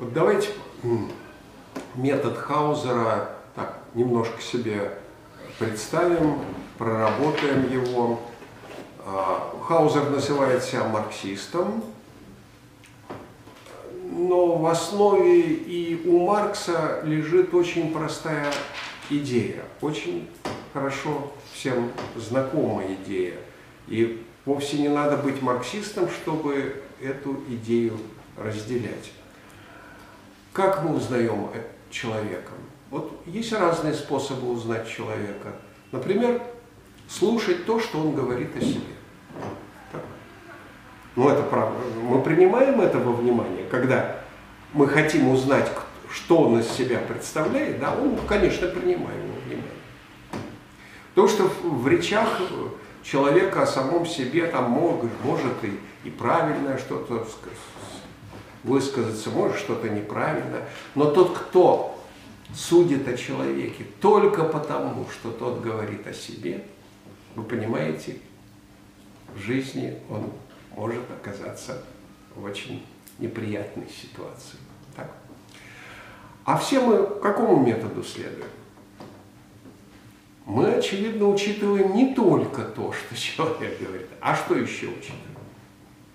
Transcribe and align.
Вот 0.00 0.12
давайте 0.12 0.48
метод 1.94 2.36
Хаузера 2.36 3.30
так 3.54 3.78
немножко 3.94 4.42
себе 4.42 4.98
представим, 5.60 6.40
проработаем 6.78 7.70
его. 7.70 8.20
А, 9.06 9.54
Хаузер 9.62 10.10
называет 10.10 10.64
себя 10.64 10.82
марксистом, 10.82 11.84
но 14.02 14.56
в 14.56 14.66
основе 14.66 15.52
и 15.52 16.02
у 16.08 16.26
Маркса 16.26 17.00
лежит 17.04 17.54
очень 17.54 17.92
простая 17.92 18.52
идея, 19.10 19.62
очень 19.80 20.28
хорошо 20.72 21.32
всем 21.52 21.92
знакомая 22.16 22.94
идея. 22.94 23.36
И 23.86 24.26
вовсе 24.44 24.78
не 24.78 24.88
надо 24.88 25.18
быть 25.18 25.40
марксистом, 25.40 26.08
чтобы 26.10 26.82
эту 27.00 27.44
идею 27.48 27.96
разделять. 28.36 29.12
Как 30.54 30.84
мы 30.84 30.94
узнаем 30.94 31.48
человека? 31.90 32.52
Вот 32.88 33.20
есть 33.26 33.52
разные 33.52 33.92
способы 33.92 34.52
узнать 34.52 34.88
человека. 34.88 35.52
Например, 35.90 36.40
слушать 37.08 37.66
то, 37.66 37.80
что 37.80 37.98
он 37.98 38.14
говорит 38.14 38.56
о 38.56 38.60
себе. 38.60 38.94
Так. 39.90 40.02
Ну, 41.16 41.28
это 41.28 41.42
правда. 41.42 41.80
Мы 42.00 42.22
принимаем 42.22 42.80
это 42.80 42.98
во 43.00 43.12
внимание, 43.14 43.66
когда 43.68 44.20
мы 44.72 44.86
хотим 44.86 45.28
узнать, 45.28 45.68
что 46.08 46.42
он 46.42 46.60
из 46.60 46.68
себя 46.68 47.00
представляет, 47.00 47.80
да, 47.80 47.92
он, 47.92 48.16
конечно, 48.28 48.68
принимаем 48.68 49.32
во 49.32 49.40
внимание. 49.40 49.70
То, 51.16 51.26
что 51.26 51.50
в 51.64 51.88
речах 51.88 52.40
человека 53.02 53.62
о 53.62 53.66
самом 53.66 54.06
себе 54.06 54.46
там 54.46 54.70
может, 54.70 55.10
может 55.24 55.64
и, 55.64 55.80
и 56.04 56.10
правильное 56.10 56.78
что-то 56.78 57.26
высказаться, 58.64 59.30
может 59.30 59.58
что-то 59.58 59.88
неправильно, 59.88 60.62
но 60.94 61.10
тот, 61.10 61.36
кто 61.36 62.02
судит 62.54 63.06
о 63.06 63.16
человеке 63.16 63.84
только 64.00 64.44
потому, 64.44 65.06
что 65.10 65.30
тот 65.30 65.60
говорит 65.60 66.06
о 66.06 66.12
себе, 66.12 66.64
вы 67.36 67.44
понимаете, 67.44 68.18
в 69.34 69.38
жизни 69.38 69.98
он 70.08 70.30
может 70.74 71.02
оказаться 71.10 71.84
в 72.34 72.44
очень 72.44 72.84
неприятной 73.18 73.88
ситуации. 73.88 74.58
Так? 74.96 75.10
А 76.44 76.58
все 76.58 76.80
мы 76.80 77.20
какому 77.20 77.64
методу 77.64 78.02
следуем? 78.02 78.48
Мы, 80.46 80.74
очевидно, 80.74 81.28
учитываем 81.28 81.94
не 81.94 82.14
только 82.14 82.62
то, 82.62 82.92
что 82.92 83.16
человек 83.20 83.80
говорит, 83.80 84.08
а 84.20 84.34
что 84.34 84.54
еще 84.54 84.86
учитываем? 84.86 85.20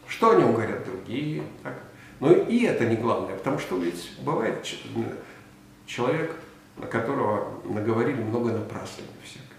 Что 0.07 0.31
о 0.31 0.35
нем 0.35 0.53
говорят 0.53 0.85
другие? 0.85 1.43
Так? 1.63 1.88
Но 2.19 2.33
и 2.33 2.63
это 2.63 2.85
не 2.85 2.95
главное, 2.95 3.37
потому 3.37 3.59
что 3.59 3.77
ведь 3.77 4.11
бывает 4.21 4.65
человек, 5.85 6.35
на 6.77 6.87
которого 6.87 7.61
наговорили 7.65 8.21
много 8.21 8.51
напрасленно 8.51 9.07
всякого, 9.23 9.49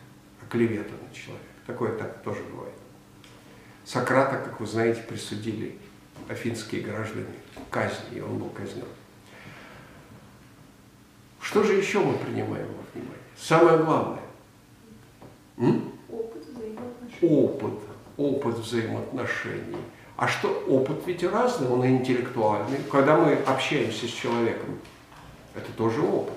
оклеветанный 0.43 1.13
человек. 1.13 1.47
Такое 1.67 1.97
так 1.97 2.23
тоже 2.23 2.43
бывает. 2.43 2.75
Сократа, 3.85 4.37
как 4.37 4.61
вы 4.61 4.67
знаете, 4.67 5.03
присудили 5.03 5.79
афинские 6.29 6.83
граждане 6.83 7.27
казни, 7.71 8.19
и 8.19 8.21
он 8.21 8.39
был 8.39 8.51
казнен. 8.51 8.85
Что 11.41 11.63
же 11.63 11.73
еще 11.75 12.01
мы 12.01 12.15
принимаем 12.19 12.67
во 12.67 12.85
внимание? 12.93 13.17
Самое 13.37 13.79
главное. 13.79 14.23
М? 15.57 15.93
Опыт 16.09 16.47
взаимоотношений. 16.47 17.19
Опыт, 17.23 17.81
опыт 18.17 18.55
взаимоотношений. 18.57 19.77
А 20.21 20.29
что, 20.29 20.49
опыт 20.69 20.99
ведь 21.07 21.25
разный, 21.25 21.67
он 21.71 21.87
интеллектуальный. 21.87 22.77
Когда 22.93 23.17
мы 23.17 23.37
общаемся 23.37 24.07
с 24.07 24.11
человеком, 24.11 24.79
это 25.55 25.73
тоже 25.73 26.03
опыт. 26.03 26.35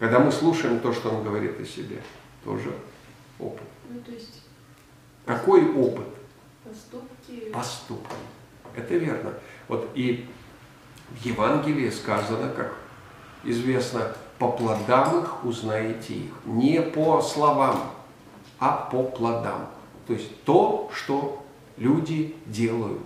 Когда 0.00 0.18
мы 0.18 0.32
слушаем 0.32 0.80
то, 0.80 0.92
что 0.92 1.10
он 1.10 1.22
говорит 1.22 1.60
о 1.60 1.64
себе, 1.64 2.02
тоже 2.44 2.74
опыт. 3.38 3.62
Ну, 3.88 4.00
то 4.00 4.10
есть... 4.10 4.42
Какой 5.24 5.72
опыт? 5.72 6.08
Поступки. 6.64 7.52
Поступки. 7.52 8.16
Это 8.74 8.94
верно. 8.96 9.34
Вот 9.68 9.88
и 9.94 10.28
в 11.10 11.24
Евангелии 11.24 11.90
сказано, 11.90 12.52
как 12.52 12.74
известно, 13.44 14.16
по 14.40 14.50
плодам 14.50 15.22
их 15.22 15.44
узнаете 15.44 16.14
их. 16.14 16.32
Не 16.44 16.82
по 16.82 17.22
словам, 17.22 17.92
а 18.58 18.72
по 18.90 19.04
плодам. 19.04 19.68
То 20.08 20.12
есть 20.12 20.42
то, 20.42 20.90
что 20.92 21.40
люди 21.80 22.36
делают. 22.46 23.00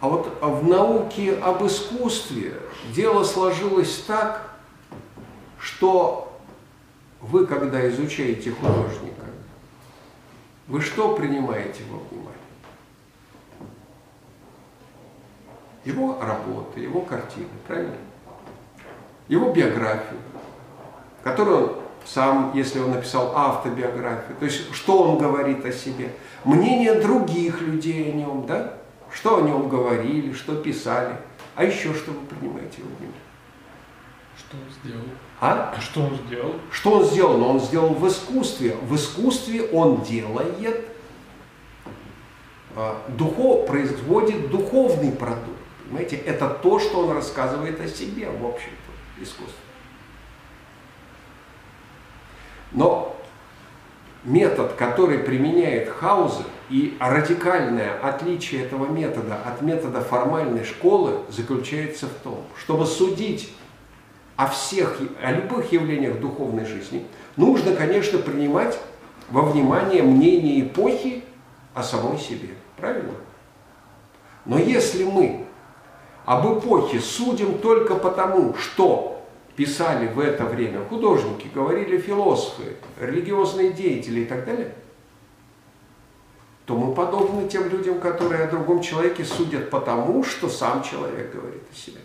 А 0.00 0.08
вот 0.08 0.38
в 0.40 0.66
науке 0.66 1.36
об 1.36 1.66
искусстве 1.66 2.54
дело 2.94 3.22
сложилось 3.24 4.02
так, 4.06 4.58
что 5.58 6.40
вы, 7.20 7.46
когда 7.46 7.86
изучаете 7.90 8.52
художника, 8.52 9.26
вы 10.68 10.80
что 10.80 11.14
принимаете 11.14 11.82
во 11.90 11.98
внимание? 11.98 12.30
Его 15.84 16.18
работы, 16.22 16.80
его 16.80 17.02
картины, 17.02 17.48
правильно? 17.66 17.96
Его 19.28 19.52
биографию, 19.52 20.20
которую 21.22 21.58
он 21.58 21.80
сам, 22.12 22.52
если 22.54 22.80
он 22.80 22.90
написал 22.90 23.32
автобиографию, 23.36 24.36
то 24.38 24.44
есть 24.44 24.74
что 24.74 25.02
он 25.02 25.18
говорит 25.18 25.64
о 25.64 25.72
себе, 25.72 26.12
мнение 26.44 26.94
других 27.00 27.60
людей 27.60 28.10
о 28.10 28.14
нем, 28.14 28.46
да? 28.46 28.74
Что 29.12 29.38
о 29.38 29.42
нем 29.42 29.68
говорили, 29.68 30.32
что 30.32 30.56
писали, 30.56 31.16
а 31.54 31.64
еще 31.64 31.94
что 31.94 32.12
вы 32.12 32.26
принимаете 32.26 32.78
его 32.78 32.88
внимание? 32.98 33.20
Что 34.36 34.56
он 34.56 34.72
сделал? 34.82 35.04
А? 35.40 35.74
Что 35.80 36.02
он 36.02 36.16
сделал? 36.26 36.54
Что 36.70 36.90
он 36.92 37.04
сделал? 37.04 37.38
Но 37.38 37.50
он 37.50 37.60
сделал 37.60 37.94
в 37.94 38.08
искусстве. 38.08 38.76
В 38.82 38.96
искусстве 38.96 39.62
он 39.64 40.02
делает, 40.02 40.86
а, 42.74 43.02
духов, 43.08 43.66
производит 43.66 44.50
духовный 44.50 45.12
продукт. 45.12 45.58
Понимаете, 45.84 46.16
это 46.16 46.48
то, 46.48 46.78
что 46.78 47.00
он 47.00 47.14
рассказывает 47.14 47.80
о 47.80 47.88
себе, 47.88 48.28
в 48.30 48.46
общем-то, 48.46 49.22
искусство. 49.22 49.54
Но 52.72 53.16
метод, 54.24 54.74
который 54.74 55.18
применяет 55.18 55.88
Хаузер, 55.88 56.44
и 56.68 56.96
радикальное 57.00 57.98
отличие 58.00 58.62
этого 58.62 58.86
метода 58.86 59.38
от 59.44 59.60
метода 59.60 60.00
формальной 60.02 60.64
школы 60.64 61.22
заключается 61.28 62.06
в 62.06 62.12
том, 62.22 62.44
чтобы 62.56 62.86
судить 62.86 63.52
о 64.36 64.46
всех, 64.46 64.98
о 65.22 65.32
любых 65.32 65.72
явлениях 65.72 66.20
духовной 66.20 66.64
жизни, 66.64 67.04
нужно, 67.36 67.74
конечно, 67.74 68.18
принимать 68.18 68.78
во 69.30 69.42
внимание 69.42 70.02
мнение 70.02 70.60
эпохи 70.60 71.24
о 71.74 71.82
самой 71.82 72.18
себе. 72.18 72.50
Правильно? 72.76 73.12
Но 74.44 74.58
если 74.58 75.04
мы 75.04 75.44
об 76.24 76.58
эпохе 76.58 77.00
судим 77.00 77.58
только 77.58 77.96
потому, 77.96 78.54
что 78.54 79.09
писали 79.60 80.06
в 80.06 80.18
это 80.18 80.46
время 80.46 80.82
художники, 80.86 81.46
говорили 81.54 81.98
философы, 81.98 82.76
религиозные 82.98 83.74
деятели 83.74 84.20
и 84.20 84.24
так 84.24 84.46
далее, 84.46 84.74
то 86.64 86.74
мы 86.74 86.94
подобны 86.94 87.46
тем 87.46 87.68
людям, 87.68 88.00
которые 88.00 88.44
о 88.44 88.50
другом 88.50 88.80
человеке 88.80 89.22
судят 89.22 89.68
потому, 89.68 90.24
что 90.24 90.48
сам 90.48 90.82
человек 90.82 91.34
говорит 91.34 91.62
о 91.70 91.76
себе. 91.76 92.00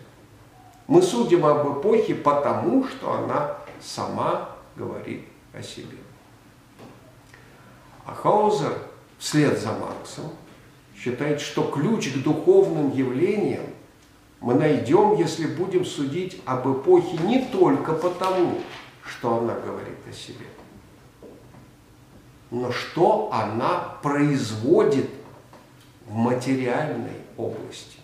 Мы 0.86 1.00
судим 1.00 1.46
об 1.46 1.80
эпохе 1.80 2.14
потому, 2.14 2.86
что 2.86 3.14
она 3.14 3.56
сама 3.80 4.50
говорит 4.76 5.24
о 5.54 5.62
себе. 5.62 5.96
А 8.04 8.12
Хаузер 8.12 8.74
вслед 9.16 9.58
за 9.58 9.72
Марксом 9.72 10.30
считает, 10.94 11.40
что 11.40 11.62
ключ 11.62 12.12
к 12.12 12.18
духовным 12.18 12.90
явлениям 12.90 13.64
мы 14.40 14.54
найдем, 14.54 15.16
если 15.16 15.46
будем 15.46 15.84
судить 15.84 16.40
об 16.44 16.68
эпохе 16.68 17.16
не 17.18 17.46
только 17.46 17.92
потому, 17.94 18.58
что 19.04 19.38
она 19.38 19.54
говорит 19.54 19.98
о 20.08 20.12
себе, 20.12 20.46
но 22.50 22.70
что 22.70 23.30
она 23.32 23.96
производит 24.02 25.10
в 26.06 26.14
материальной 26.14 27.20
области. 27.36 27.98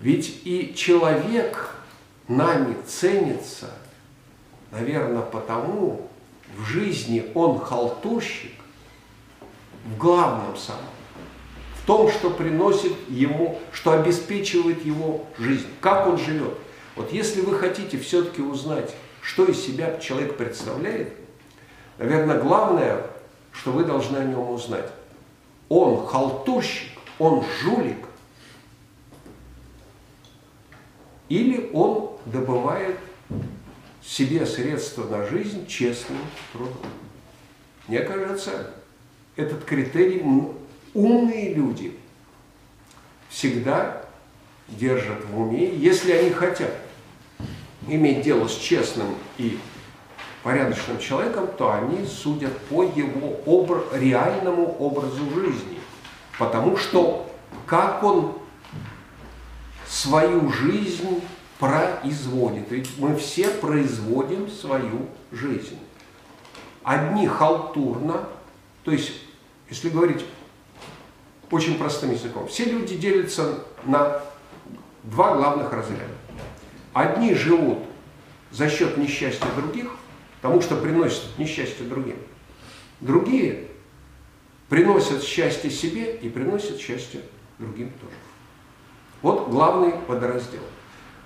Ведь 0.00 0.40
и 0.44 0.74
человек 0.74 1.76
нами 2.26 2.76
ценится, 2.86 3.70
наверное, 4.72 5.22
потому, 5.22 6.08
в 6.56 6.64
жизни 6.64 7.30
он 7.34 7.60
халтурщик, 7.60 8.52
в 9.84 9.96
главном 9.96 10.56
самом 10.56 10.82
том, 11.86 12.10
что 12.10 12.30
приносит 12.30 12.92
ему, 13.08 13.58
что 13.72 13.92
обеспечивает 13.92 14.84
его 14.84 15.26
жизнь, 15.38 15.66
как 15.80 16.06
он 16.06 16.18
живет. 16.18 16.54
Вот 16.96 17.12
если 17.12 17.40
вы 17.40 17.56
хотите 17.58 17.98
все-таки 17.98 18.42
узнать, 18.42 18.94
что 19.22 19.44
из 19.44 19.64
себя 19.64 19.98
человек 19.98 20.36
представляет, 20.36 21.12
наверное, 21.98 22.38
главное, 22.38 23.06
что 23.52 23.72
вы 23.72 23.84
должны 23.84 24.16
о 24.16 24.24
нем 24.24 24.50
узнать. 24.50 24.90
Он 25.68 26.06
халтурщик, 26.06 26.90
он 27.18 27.44
жулик, 27.62 28.06
или 31.28 31.70
он 31.72 32.10
добывает 32.26 32.98
себе 34.02 34.44
средства 34.44 35.04
на 35.04 35.26
жизнь 35.26 35.66
честным 35.66 36.18
трудом. 36.52 36.76
Мне 37.88 38.00
кажется, 38.00 38.70
этот 39.36 39.64
критерий 39.64 40.22
умные 40.94 41.54
люди 41.54 41.96
всегда 43.28 44.02
держат 44.68 45.24
в 45.26 45.40
уме, 45.40 45.74
если 45.74 46.12
они 46.12 46.30
хотят 46.30 46.72
иметь 47.88 48.22
дело 48.22 48.46
с 48.48 48.56
честным 48.56 49.14
и 49.38 49.58
порядочным 50.42 50.98
человеком, 50.98 51.48
то 51.56 51.72
они 51.72 52.06
судят 52.06 52.56
по 52.66 52.82
его 52.82 53.36
обр- 53.46 53.98
реальному 53.98 54.76
образу 54.78 55.30
жизни. 55.34 55.78
Потому 56.38 56.76
что 56.76 57.30
как 57.66 58.02
он 58.02 58.38
свою 59.86 60.50
жизнь 60.50 61.22
производит. 61.58 62.70
Ведь 62.70 62.98
мы 62.98 63.14
все 63.14 63.48
производим 63.48 64.48
свою 64.48 65.06
жизнь. 65.30 65.78
Одни 66.82 67.28
халтурно, 67.28 68.28
то 68.82 68.90
есть, 68.90 69.12
если 69.70 69.90
говорить 69.90 70.24
очень 71.52 71.78
простым 71.78 72.10
языком, 72.10 72.48
все 72.48 72.64
люди 72.64 72.96
делятся 72.96 73.60
на 73.84 74.20
два 75.04 75.36
главных 75.36 75.70
разряда. 75.70 76.14
Одни 76.94 77.34
живут 77.34 77.78
за 78.50 78.68
счет 78.68 78.96
несчастья 78.96 79.46
других, 79.54 79.90
потому 80.40 80.62
что 80.62 80.76
приносят 80.76 81.38
несчастье 81.38 81.86
другим. 81.86 82.16
Другие 83.00 83.68
приносят 84.70 85.22
счастье 85.22 85.70
себе 85.70 86.16
и 86.16 86.30
приносят 86.30 86.80
счастье 86.80 87.20
другим 87.58 87.90
тоже. 88.00 88.16
Вот 89.20 89.50
главный 89.50 89.92
водораздел. 90.08 90.62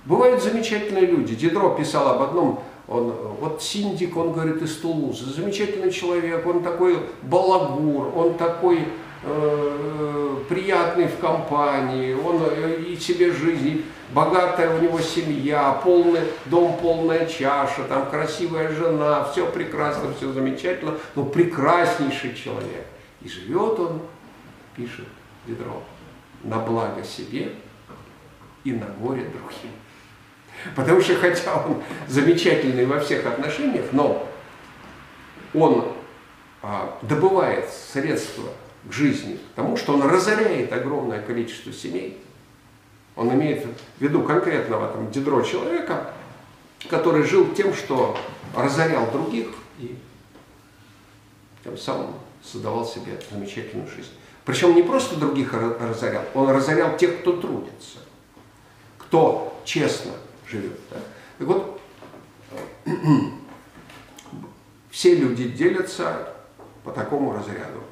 Бывают 0.05 0.43
замечательные 0.43 1.07
люди. 1.07 1.37
Дидро 1.37 1.71
писал 1.71 2.09
об 2.09 2.23
одном, 2.23 2.65
он, 2.89 3.13
вот 3.41 3.63
Синдик, 3.63 4.17
он 4.17 4.33
говорит, 4.33 4.61
из 4.63 4.77
Тулузы, 4.77 5.33
замечательный 5.33 5.91
человек, 5.91 6.47
он 6.47 6.63
такой 6.63 6.99
балагур, 7.23 8.13
он 8.17 8.35
такой 8.35 8.87
приятный 10.49 11.09
в 11.09 11.19
компании, 11.19 12.15
он 12.15 12.43
э, 12.51 12.83
и 12.83 12.97
себе 12.97 13.33
жизнь, 13.33 13.85
богатая 14.11 14.77
у 14.77 14.81
него 14.81 15.01
семья, 15.01 15.73
полный 15.83 16.21
дом, 16.47 16.79
полная 16.81 17.27
чаша, 17.27 17.85
там 17.85 18.09
красивая 18.11 18.73
жена, 18.73 19.25
все 19.25 19.47
прекрасно, 19.51 20.13
все 20.15 20.33
замечательно, 20.33 20.95
но 21.15 21.25
прекраснейший 21.25 22.35
человек. 22.35 22.87
И 23.23 23.29
живет 23.29 23.79
он, 23.79 24.03
пишет 24.77 25.07
Дидро, 25.47 25.83
на 26.43 26.59
благо 26.59 27.03
себе 27.03 27.53
и 28.65 28.73
на 28.73 28.87
горе 28.87 29.23
другим. 29.23 29.73
Потому 30.75 31.01
что 31.01 31.15
хотя 31.17 31.63
он 31.65 31.83
замечательный 32.09 32.87
во 32.87 33.01
всех 33.01 33.27
отношениях, 33.27 33.87
но 33.93 34.27
он 35.55 35.93
а, 36.63 36.99
добывает 37.03 37.69
средства 37.69 38.51
к 38.85 38.93
жизни, 38.93 39.39
потому 39.55 39.77
что 39.77 39.95
он 39.95 40.03
разоряет 40.03 40.73
огромное 40.73 41.21
количество 41.23 41.73
семей. 41.73 42.19
Он 43.17 43.33
имеет 43.33 43.65
в 43.65 44.03
виду 44.03 44.23
конкретного 44.23 44.89
там 44.89 45.11
дедро 45.11 45.43
человека, 45.43 46.13
который 46.89 47.23
жил 47.25 47.53
тем, 47.55 47.75
что 47.75 48.17
разорял 48.55 49.11
других 49.11 49.49
и 49.79 49.97
тем 51.65 51.77
самым 51.77 52.15
создавал 52.43 52.87
себе 52.87 53.21
замечательную 53.31 53.89
жизнь. 53.89 54.11
Причем 54.45 54.77
не 54.77 54.83
просто 54.83 55.17
других 55.17 55.53
разорял, 55.53 56.23
он 56.35 56.51
разорял 56.51 56.97
тех, 56.97 57.21
кто 57.21 57.33
трудится, 57.33 57.99
кто 58.99 59.61
честно 59.65 60.13
живет. 60.49 60.79
Да? 60.91 60.99
Так 61.39 61.49
вот, 61.49 61.81
все 64.91 65.17
люди 65.17 65.49
делятся 65.49 66.33
по 66.85 66.93
такому 66.93 67.33
разряду, 67.33 67.83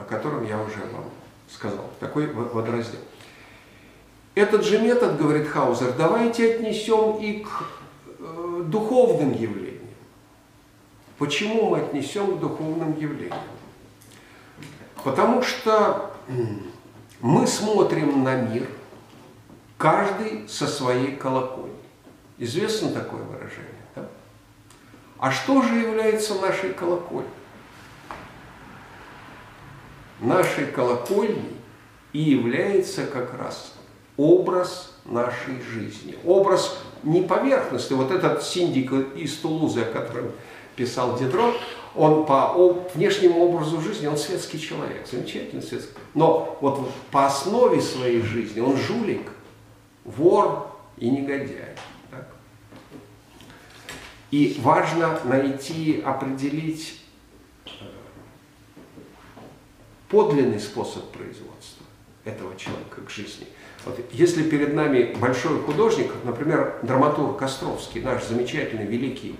о 0.00 0.04
котором 0.08 0.46
я 0.46 0.60
уже 0.60 0.80
вам 0.92 1.04
сказал. 1.48 1.84
Такой 2.00 2.32
водораздел. 2.32 3.00
Этот 4.34 4.64
же 4.64 4.78
метод, 4.78 5.18
говорит 5.18 5.48
Хаузер, 5.48 5.92
давайте 5.92 6.54
отнесем 6.54 7.18
и 7.18 7.44
к 7.44 7.64
э, 8.18 8.62
духовным 8.66 9.32
явлениям. 9.32 9.80
Почему 11.18 11.70
мы 11.70 11.78
отнесем 11.78 12.36
к 12.36 12.40
духовным 12.40 12.96
явлениям? 12.98 13.38
Потому 15.04 15.42
что 15.42 16.12
мы 17.20 17.46
смотрим 17.46 18.22
на 18.24 18.36
мир– 18.36 18.66
Каждый 19.80 20.46
со 20.46 20.66
своей 20.66 21.16
колокольни. 21.16 21.72
Известно 22.36 22.92
такое 22.92 23.22
выражение. 23.22 23.80
Да? 23.96 24.06
А 25.18 25.30
что 25.30 25.62
же 25.62 25.74
является 25.74 26.34
нашей 26.34 26.74
колокольней? 26.74 27.30
Нашей 30.20 30.66
колокольней 30.66 31.56
и 32.12 32.20
является 32.20 33.06
как 33.06 33.38
раз 33.38 33.74
образ 34.16 34.94
нашей 35.04 35.62
жизни. 35.62 36.16
Образ 36.24 36.78
не 37.02 37.22
поверхностный. 37.22 37.96
Вот 37.96 38.10
этот 38.10 38.42
синдик 38.42 38.92
из 39.16 39.36
Тулузы, 39.38 39.82
о 39.82 39.84
котором 39.84 40.32
писал 40.76 41.18
Дидро, 41.18 41.54
он 41.94 42.26
по 42.26 42.54
внешнему 42.94 43.40
образу 43.40 43.80
жизни, 43.80 44.06
он 44.06 44.16
светский 44.16 44.60
человек, 44.60 45.06
замечательный 45.10 45.62
светский. 45.62 45.94
Но 46.14 46.58
вот 46.60 46.88
по 47.10 47.26
основе 47.26 47.80
своей 47.80 48.22
жизни 48.22 48.60
он 48.60 48.76
жулик– 48.76 49.22
вор 50.04 50.70
и 50.96 51.10
негодяй. 51.10 51.74
Так? 52.10 52.26
И 54.30 54.58
важно 54.60 55.20
найти, 55.24 56.02
определить 56.04 57.00
э, 57.66 57.70
подлинный 60.10 60.60
способ 60.60 61.04
производства 61.10 61.86
этого 62.24 62.56
человека 62.56 63.00
к 63.06 63.10
жизни. 63.10 63.46
Вот 63.86 63.98
если 64.12 64.42
перед 64.42 64.74
нами 64.74 65.14
большой 65.18 65.60
художник, 65.62 66.12
например, 66.24 66.78
драматург 66.82 67.38
Костровский, 67.38 68.02
наш 68.02 68.24
замечательный, 68.24 68.84
великий 68.84 69.36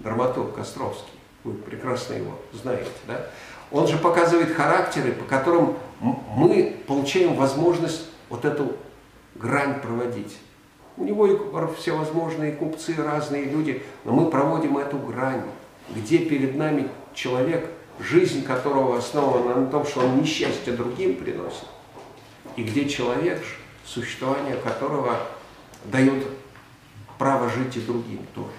драматург 0.00 0.54
Костровский, 0.54 1.12
вы 1.44 1.52
прекрасно 1.54 2.14
его 2.14 2.32
знаете, 2.52 2.90
да? 3.06 3.28
он 3.70 3.86
же 3.86 3.98
показывает 3.98 4.54
характеры, 4.54 5.12
по 5.12 5.24
которым 5.24 5.76
мы 6.00 6.76
получаем 6.86 7.34
возможность 7.34 8.06
вот 8.28 8.44
эту 8.44 8.72
грань 9.36 9.80
проводить. 9.80 10.36
У 10.96 11.04
него 11.04 11.26
и 11.26 11.38
всевозможные 11.78 12.52
купцы, 12.52 12.94
разные 12.96 13.44
люди, 13.44 13.82
но 14.04 14.12
мы 14.12 14.30
проводим 14.30 14.78
эту 14.78 14.98
грань, 14.98 15.42
где 15.94 16.18
перед 16.18 16.56
нами 16.56 16.88
человек, 17.14 17.70
жизнь 18.00 18.44
которого 18.44 18.98
основана 18.98 19.54
на 19.60 19.66
том, 19.66 19.86
что 19.86 20.00
он 20.00 20.20
несчастье 20.20 20.72
другим 20.72 21.16
приносит, 21.16 21.66
и 22.56 22.62
где 22.62 22.88
человек, 22.88 23.42
существование 23.84 24.56
которого 24.56 25.18
дает 25.84 26.26
право 27.18 27.48
жить 27.48 27.76
и 27.76 27.80
другим 27.80 28.26
тоже. 28.34 28.52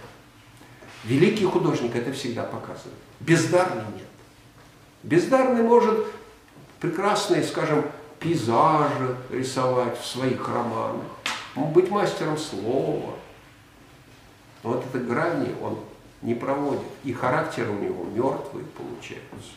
Великий 1.05 1.46
художник 1.46 1.96
это 1.96 2.12
всегда 2.12 2.43
показывает. 2.43 2.98
Бездарный 3.22 3.86
нет. 3.96 4.08
Бездарный 5.03 5.63
может 5.63 6.05
прекрасный, 6.79 7.43
скажем, 7.43 7.86
пейзажи 8.19 9.15
рисовать 9.29 10.00
в 10.00 10.05
своих 10.05 10.46
романах, 10.48 11.05
быть 11.55 11.89
мастером 11.89 12.38
слова. 12.38 13.15
Но 14.63 14.72
вот 14.72 14.86
этой 14.86 15.01
грани 15.01 15.55
он 15.62 15.79
не 16.22 16.36
проводит, 16.36 16.82
и 17.04 17.14
характер 17.14 17.70
у 17.70 17.76
него 17.76 18.04
мертвый 18.04 18.66
получается. 18.78 19.54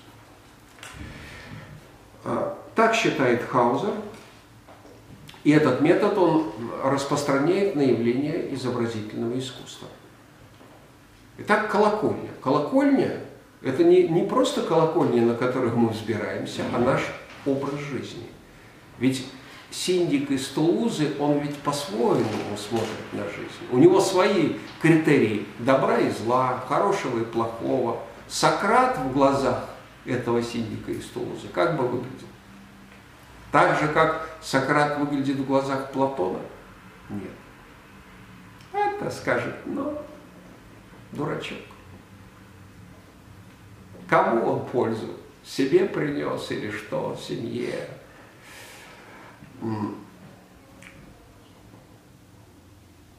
А, 2.24 2.58
так 2.74 2.94
считает 2.94 3.42
Хаузер, 3.42 3.94
и 5.44 5.50
этот 5.50 5.80
метод 5.80 6.16
он 6.18 6.52
распространяет 6.84 7.74
на 7.74 7.80
явление 7.80 8.54
изобразительного 8.54 9.38
искусства. 9.38 9.88
Итак, 11.38 11.70
колокольня. 11.70 12.30
Колокольня– 12.40 13.20
это 13.62 13.82
не, 13.82 14.06
не 14.06 14.22
просто 14.22 14.62
колокольня, 14.62 15.22
на 15.22 15.34
которых 15.34 15.74
мы 15.74 15.88
взбираемся, 15.88 16.62
а 16.72 16.78
наш 16.78 17.02
образ 17.44 17.80
жизни. 17.80 18.26
Ведь 18.98 19.26
синдик 19.72 20.30
из 20.30 20.48
Тулузы, 20.48 21.14
он 21.18 21.38
ведь 21.38 21.56
по-своему 21.58 22.56
смотрит 22.56 23.12
на 23.12 23.24
жизнь. 23.24 23.66
У 23.70 23.78
него 23.78 24.00
свои 24.00 24.56
критерии 24.80 25.46
добра 25.58 25.98
и 25.98 26.10
зла, 26.10 26.62
хорошего 26.68 27.20
и 27.20 27.24
плохого. 27.24 28.02
Сократ 28.28 28.98
в 28.98 29.12
глазах 29.12 29.68
этого 30.04 30.42
синдика 30.42 30.92
из 30.92 31.06
Тулузы 31.06 31.48
как 31.48 31.76
бы 31.76 31.86
выглядел? 31.86 32.26
Так 33.50 33.78
же, 33.80 33.88
как 33.88 34.28
Сократ 34.40 34.98
выглядит 34.98 35.36
в 35.36 35.46
глазах 35.46 35.90
Платона? 35.90 36.40
Нет. 37.10 37.32
Это 38.72 39.10
скажет, 39.10 39.54
ну, 39.66 39.98
дурачок. 41.12 41.58
Кому 44.08 44.52
он 44.52 44.66
пользу? 44.66 45.08
Себе 45.44 45.86
принес 45.86 46.50
или 46.50 46.70
что? 46.70 47.18
Семье? 47.20 47.88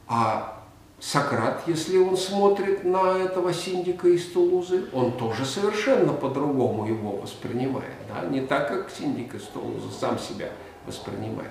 А 0.06 0.62
Сократ, 1.00 1.62
если 1.66 1.98
он 1.98 2.16
смотрит 2.16 2.84
на 2.84 3.18
этого 3.18 3.52
синдика 3.52 4.08
из 4.08 4.30
Тулузы, 4.32 4.88
он 4.92 5.12
тоже 5.12 5.44
совершенно 5.44 6.12
по-другому 6.12 6.86
его 6.86 7.16
воспринимает. 7.16 7.92
Да? 8.08 8.26
Не 8.26 8.40
так, 8.40 8.68
как 8.68 8.90
синдик 8.90 9.34
из 9.34 9.42
Тулузы 9.44 9.90
сам 9.90 10.18
себя 10.18 10.50
воспринимает. 10.86 11.50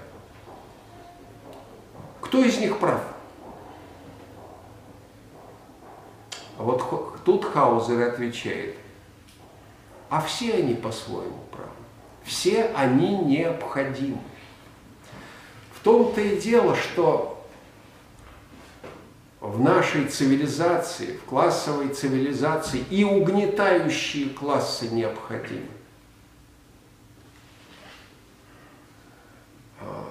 Кто 2.21 2.43
из 2.43 2.57
них 2.57 2.79
прав? 2.79 3.01
Вот 6.57 7.23
тут 7.25 7.45
Хаузер 7.45 8.07
отвечает, 8.07 8.75
а 10.09 10.21
все 10.21 10.53
они 10.55 10.75
по-своему 10.75 11.39
правы. 11.51 11.69
Все 12.23 12.65
они 12.75 13.17
необходимы. 13.17 14.19
Том-то 15.83 16.21
и 16.21 16.39
дело, 16.39 16.75
что 16.75 17.45
в 19.41 19.59
нашей 19.59 20.05
цивилизации, 20.05 21.17
в 21.17 21.23
классовой 21.25 21.89
цивилизации 21.89 22.79
и 22.89 23.03
угнетающие 23.03 24.29
классы 24.29 24.87
необходимы. 24.87 25.67
А, 29.81 30.05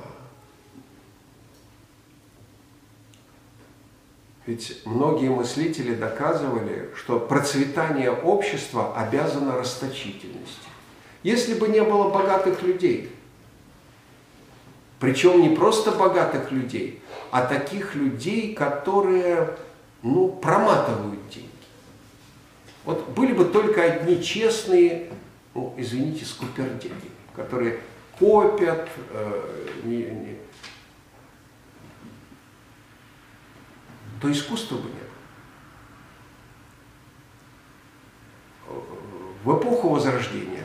ведь 4.45 4.83
многие 4.85 5.31
мыслители 5.31 5.95
доказывали, 5.95 6.91
что 6.95 7.19
процветание 7.19 8.11
общества 8.11 8.95
обязано 8.95 9.57
расточительности. 9.57 10.69
Если 11.23 11.55
бы 11.55 11.69
не 11.69 11.83
было 11.83 12.11
богатых 12.11 12.62
людей, 12.62 13.11
причем 15.02 15.42
не 15.42 15.49
просто 15.49 15.90
богатых 15.90 16.52
людей, 16.52 17.02
а 17.32 17.44
таких 17.44 17.97
людей, 17.97 18.54
которые 18.54 19.56
ну, 20.00 20.28
проматывают 20.28 21.28
деньги. 21.28 21.50
Вот 22.85 23.09
были 23.09 23.32
бы 23.32 23.47
только 23.47 23.82
одни 23.82 24.23
честные, 24.23 25.11
ну, 25.54 25.75
извините, 25.76 26.25
скупердяи, 26.25 26.92
которые 27.35 27.80
копят, 28.16 28.88
э, 29.11 29.66
не, 29.82 30.04
не, 30.04 30.37
то 34.21 34.30
искусства 34.30 34.76
бы 34.76 34.88
нет. 34.88 34.99
В 39.42 39.59
эпоху 39.59 39.88
Возрождения 39.88 40.62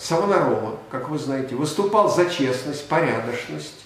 Савонарола, 0.00 0.78
как 0.90 1.10
вы 1.10 1.18
знаете, 1.18 1.54
выступал 1.54 2.08
за 2.08 2.30
честность, 2.30 2.88
порядочность 2.88 3.84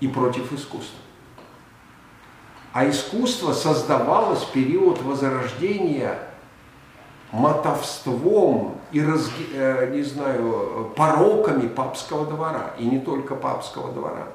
и 0.00 0.08
против 0.08 0.50
искусства. 0.54 0.98
А 2.72 2.88
искусство 2.88 3.52
создавалось 3.52 4.40
в 4.44 4.52
период 4.52 5.02
возрождения 5.02 6.18
мотовством 7.32 8.80
и, 8.92 9.00
э, 9.00 9.90
не 9.94 10.02
знаю, 10.02 10.92
пороками 10.96 11.68
папского 11.68 12.24
двора, 12.24 12.74
и 12.78 12.86
не 12.86 12.98
только 12.98 13.34
папского 13.34 13.92
двора. 13.92 14.28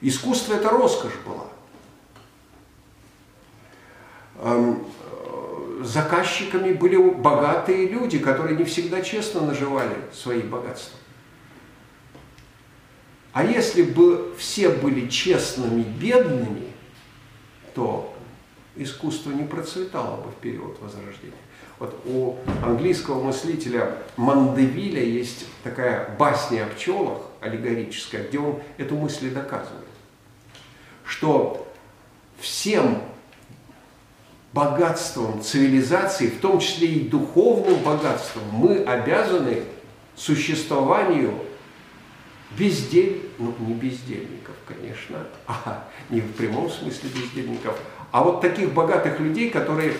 Искусство– 0.00 0.54
это 0.54 0.70
роскошь 0.70 1.18
была. 1.26 1.46
Заказчиками 5.80 6.72
были 6.72 6.96
богатые 6.96 7.88
люди, 7.88 8.18
которые 8.18 8.56
не 8.56 8.64
всегда 8.64 9.02
честно 9.02 9.42
наживали 9.42 9.96
свои 10.12 10.40
богатства. 10.40 10.98
А 13.32 13.44
если 13.44 13.82
бы 13.82 14.34
все 14.38 14.70
были 14.70 15.08
честными 15.08 15.82
бедными, 15.82 16.72
то 17.74 18.16
искусство 18.76 19.30
не 19.30 19.44
процветало 19.44 20.22
бы 20.22 20.30
в 20.30 20.36
период 20.36 20.80
Возрождения. 20.80 21.34
Вот 21.78 21.94
у 22.06 22.36
английского 22.64 23.22
мыслителя 23.22 23.98
Мандевиля 24.16 25.02
есть 25.02 25.44
такая 25.62 26.16
басня 26.18 26.64
о 26.64 26.68
пчелах, 26.68 27.18
аллегорическая, 27.42 28.26
где 28.26 28.38
он 28.38 28.62
эту 28.78 28.96
мысль 28.96 29.30
доказывает, 29.30 29.84
что 31.04 31.70
всем 32.40 33.02
богатством 34.56 35.42
цивилизации, 35.42 36.28
в 36.28 36.40
том 36.40 36.58
числе 36.60 36.88
и 36.88 37.08
духовным 37.08 37.76
богатством, 37.82 38.42
мы 38.50 38.78
обязаны 38.78 39.64
существованию 40.16 41.34
бездель, 42.58 43.28
ну 43.38 43.54
не 43.58 43.74
бездельников, 43.74 44.54
конечно, 44.66 45.18
а 45.46 45.84
не 46.08 46.20
в 46.20 46.32
прямом 46.32 46.70
смысле 46.70 47.10
бездельников, 47.10 47.78
а 48.12 48.24
вот 48.24 48.40
таких 48.40 48.72
богатых 48.72 49.20
людей, 49.20 49.50
которые 49.50 49.92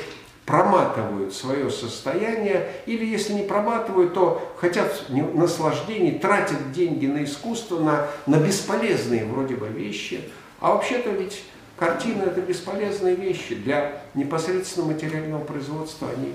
проматывают 0.46 1.34
свое 1.34 1.70
состояние, 1.70 2.70
или 2.86 3.04
если 3.04 3.34
не 3.34 3.42
проматывают, 3.42 4.14
то 4.14 4.54
хотят 4.58 5.04
наслаждений, 5.10 6.18
тратят 6.18 6.72
деньги 6.72 7.06
на 7.06 7.24
искусство, 7.24 7.80
на, 7.80 8.06
на 8.26 8.36
бесполезные 8.36 9.26
вроде 9.26 9.56
бы 9.56 9.66
вещи. 9.66 10.20
А 10.60 10.72
вообще-то 10.72 11.10
ведь 11.10 11.42
Картины– 11.76 12.22
это 12.26 12.40
бесполезные 12.40 13.16
вещи. 13.16 13.54
Для 13.54 14.02
непосредственно 14.14 14.86
материального 14.86 15.44
производства 15.44 16.08
они 16.08 16.32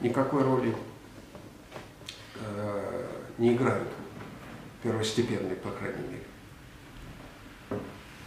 никакой 0.00 0.42
роли 0.42 0.74
э, 2.34 3.06
не 3.38 3.54
играют. 3.54 3.88
Первостепенной, 4.82 5.56
по 5.56 5.70
крайней 5.70 6.02
мере. 6.08 7.82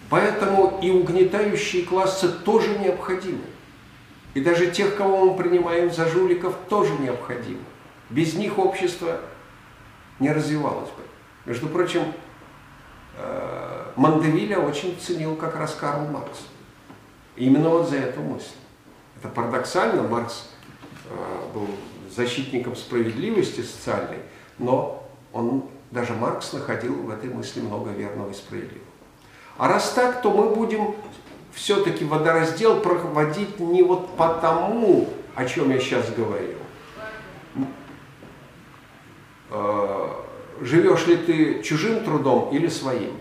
Поэтому 0.10 0.80
и 0.82 0.92
угнетающие 0.92 1.84
классы 1.84 2.32
тоже 2.32 2.78
необходимы. 2.78 3.42
И 4.34 4.42
даже 4.42 4.72
тех, 4.72 4.96
кого 4.96 5.26
мы 5.26 5.38
принимаем 5.38 5.92
за 5.92 6.08
жуликов, 6.08 6.56
тоже 6.70 6.94
необходимы. 6.94 7.64
Без 8.10 8.36
них 8.36 8.58
общество 8.58 9.20
не 10.20 10.32
развивалось 10.32 10.90
бы. 10.90 11.04
Между 11.46 11.68
прочим, 11.68 12.14
э, 13.18 13.92
Мандевиля 13.96 14.60
очень 14.60 14.98
ценил 15.00 15.36
как 15.36 15.56
раз 15.56 15.76
Карл 15.76 16.06
Маркс. 16.08 16.40
Именно 17.36 17.70
вот 17.70 17.90
за 17.90 17.98
эту 17.98 18.22
мысль. 18.22 18.56
Это 19.20 19.28
парадоксально, 19.30 20.04
Маркс 20.04 20.50
э, 21.10 21.54
был 21.54 21.68
защитником 22.16 22.76
справедливости 22.76 23.62
социальной, 23.62 24.20
но 24.60 25.08
он, 25.32 25.66
даже 25.92 26.14
Маркс 26.14 26.54
находил 26.54 26.94
в 26.94 27.10
этой 27.10 27.30
мысли 27.30 27.62
много 27.62 27.92
верного 27.92 28.30
и 28.30 28.34
справедливого. 28.34 28.86
А 29.58 29.68
раз 29.68 29.92
так, 29.92 30.22
то 30.22 30.32
мы 30.32 30.56
будем 30.56 30.96
все-таки 31.54 32.06
водораздел 32.06 32.80
проводить 32.82 33.60
не 33.60 33.84
вот 33.84 34.16
по 34.16 34.30
тому, 34.36 35.10
о 35.36 35.46
чем 35.46 35.72
я 35.72 35.80
сейчас 35.80 36.10
говорил. 36.12 36.58
Э, 39.50 40.10
живешь 40.62 41.08
ли 41.08 41.18
ты 41.18 41.64
чужим 41.64 42.04
трудом 42.04 42.50
или 42.52 42.68
своим? 42.68 43.14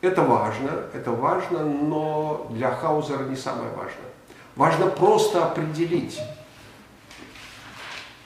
Это 0.00 0.22
важно, 0.22 0.70
это 0.94 1.10
важно, 1.10 1.64
но 1.64 2.46
для 2.50 2.70
Хаузера 2.70 3.24
не 3.24 3.36
самое 3.36 3.70
важное. 3.70 4.10
Важно 4.56 4.86
просто 4.86 5.44
определить, 5.44 6.18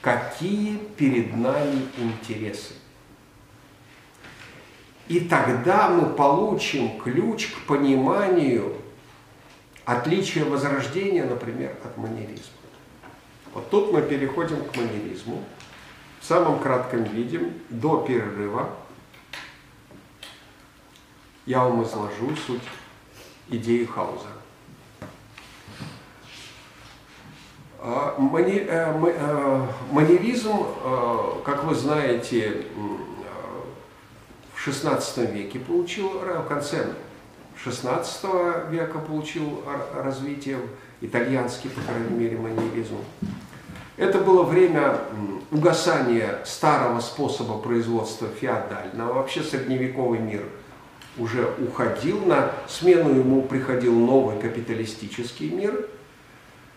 какие 0.01 0.77
перед 0.77 1.35
нами 1.35 1.87
интересы. 1.97 2.73
И 5.07 5.19
тогда 5.19 5.89
мы 5.89 6.13
получим 6.13 6.99
ключ 6.99 7.51
к 7.51 7.67
пониманию 7.67 8.75
отличия 9.83 10.45
возрождения, 10.45 11.25
например, 11.25 11.75
от 11.83 11.97
манеризма. 11.97 12.53
Вот 13.53 13.69
тут 13.69 13.91
мы 13.91 14.01
переходим 14.01 14.63
к 14.63 14.75
манеризму 14.75 15.43
в 16.21 16.25
самом 16.25 16.59
кратком 16.59 17.03
виде 17.03 17.39
до 17.69 18.01
перерыва 18.01 18.69
я 21.45 21.63
вам 21.63 21.83
изложу 21.83 22.35
суть 22.47 22.61
идеи 23.49 23.85
Хаузера. 23.85 24.31
А, 27.79 28.15
мани, 28.17 28.65
э, 28.67 28.67
э, 28.67 29.67
манеризм, 29.91 30.53
э, 30.83 31.17
как 31.45 31.65
вы 31.65 31.75
знаете, 31.75 32.65
в 34.55 34.67
XVI 34.67 35.31
веке 35.31 35.59
получил, 35.59 36.09
в 36.09 36.47
конце 36.47 36.87
XVI 37.63 38.71
века 38.71 38.97
получил 38.97 39.63
развитие 39.93 40.59
итальянский, 41.01 41.69
по 41.69 41.81
крайней 41.81 42.17
мере, 42.17 42.37
манеризм. 42.37 42.97
Это 43.97 44.17
было 44.17 44.43
время 44.43 44.99
угасания 45.51 46.43
старого 46.43 46.99
способа 46.99 47.59
производства 47.59 48.27
феодального. 48.27 49.13
Вообще 49.13 49.43
средневековый 49.43 50.17
мир– 50.19 50.43
уже 51.17 51.53
уходил, 51.59 52.25
на 52.25 52.51
смену 52.67 53.13
ему 53.13 53.43
приходил 53.43 53.93
новый 53.93 54.39
капиталистический 54.39 55.49
мир. 55.49 55.87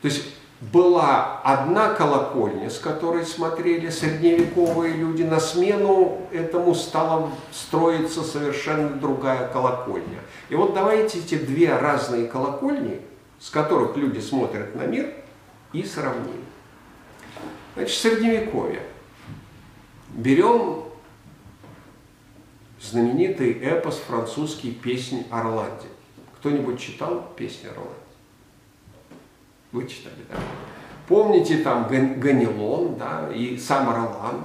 То 0.00 0.09
есть 0.09 0.25
была 0.61 1.40
одна 1.45 1.95
колокольня, 1.95 2.68
с 2.68 2.78
которой 2.78 3.25
смотрели 3.25 3.90
средневековые 3.90 4.95
люди, 4.95 5.23
на 5.23 5.38
смену 5.38 6.23
этому 6.33 6.75
стала 6.75 7.30
строиться 7.52 8.23
совершенно 8.23 8.90
другая 8.90 9.49
колокольня. 9.49 10.18
И 10.49 10.57
вот 10.57 10.75
давайте 10.75 11.18
эти 11.18 11.37
две 11.37 11.76
разные 11.76 12.26
колокольни, 12.26 13.00
с 13.38 13.50
которых 13.50 13.97
люди 13.97 14.18
смотрят 14.18 14.75
на 14.75 14.83
мир, 14.83 15.14
и 15.73 15.85
сравним. 15.85 16.45
Значит, 17.76 17.97
средневековье. 17.97 18.83
Берем 20.09 20.88
знаменитый 22.90 23.52
эпос 23.52 23.99
французский 23.99 24.73
«Песнь 24.73 25.25
Орланде». 25.30 25.87
Кто-нибудь 26.38 26.80
читал 26.80 27.30
«Песнь 27.37 27.66
Орланде»? 27.66 27.95
Вы 29.73 29.87
читали, 29.87 30.14
да? 30.28 30.37
Помните 31.07 31.59
там 31.59 31.88
Ганилон, 31.88 32.97
да, 32.97 33.30
и 33.35 33.57
сам 33.57 33.88
Ролан, 33.88 34.45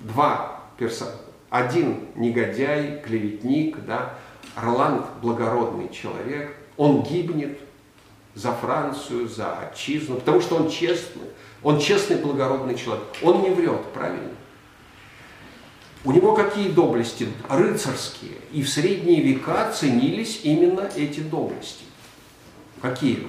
два 0.00 0.60
персонажа. 0.76 1.18
Один 1.48 2.08
негодяй, 2.16 3.00
клеветник, 3.00 3.84
да, 3.86 4.14
Роланд 4.56 5.06
благородный 5.22 5.88
человек, 5.88 6.54
он 6.76 7.02
гибнет 7.02 7.58
за 8.34 8.52
Францию, 8.52 9.28
за 9.28 9.58
отчизну, 9.58 10.16
потому 10.16 10.40
что 10.40 10.56
он 10.56 10.68
честный, 10.70 11.28
он 11.62 11.78
честный, 11.78 12.16
благородный 12.16 12.76
человек. 12.76 13.04
Он 13.22 13.42
не 13.42 13.50
врет, 13.50 13.82
правильно? 13.94 14.35
У 16.04 16.12
него 16.12 16.34
какие 16.34 16.68
доблести? 16.68 17.28
Рыцарские. 17.48 18.36
И 18.52 18.62
в 18.62 18.68
средние 18.68 19.22
века 19.22 19.72
ценились 19.72 20.40
именно 20.44 20.88
эти 20.96 21.20
доблести. 21.20 21.84
Какие? 22.80 23.26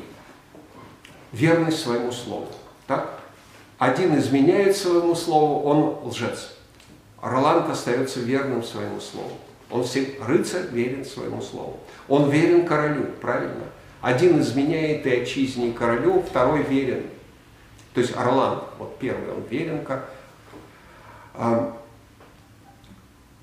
верность 1.32 1.82
своему 1.82 2.12
слову. 2.12 2.48
Так? 2.88 3.20
Один 3.78 4.18
изменяет 4.18 4.76
своему 4.76 5.16
слову, 5.16 5.62
он 5.64 6.10
лжец. 6.10 6.54
Роланд 7.22 7.70
остается 7.70 8.20
верным 8.20 8.64
своему 8.64 9.00
слову. 9.00 9.32
Он 9.70 9.84
все, 9.84 10.16
рыцарь 10.26 10.68
верен 10.72 11.06
своему 11.06 11.42
слову. 11.42 11.80
Он 12.08 12.30
верен 12.30 12.66
королю, 12.66 13.08
правильно? 13.22 13.66
Один 14.02 14.40
изменяет 14.40 15.06
и 15.06 15.22
отчизне 15.22 15.70
и 15.70 15.74
королю, 15.74 16.22
второй 16.22 16.64
верен. 16.64 17.04
То 17.94 18.02
есть 18.02 18.16
Орланд, 18.16 18.64
вот 18.78 18.98
первый, 19.00 19.34
он 19.34 19.44
верен 19.50 19.84
как... 19.84 20.10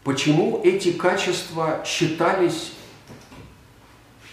Почему 0.04 0.60
эти 0.62 0.92
качества 0.92 1.80
считались 1.84 2.72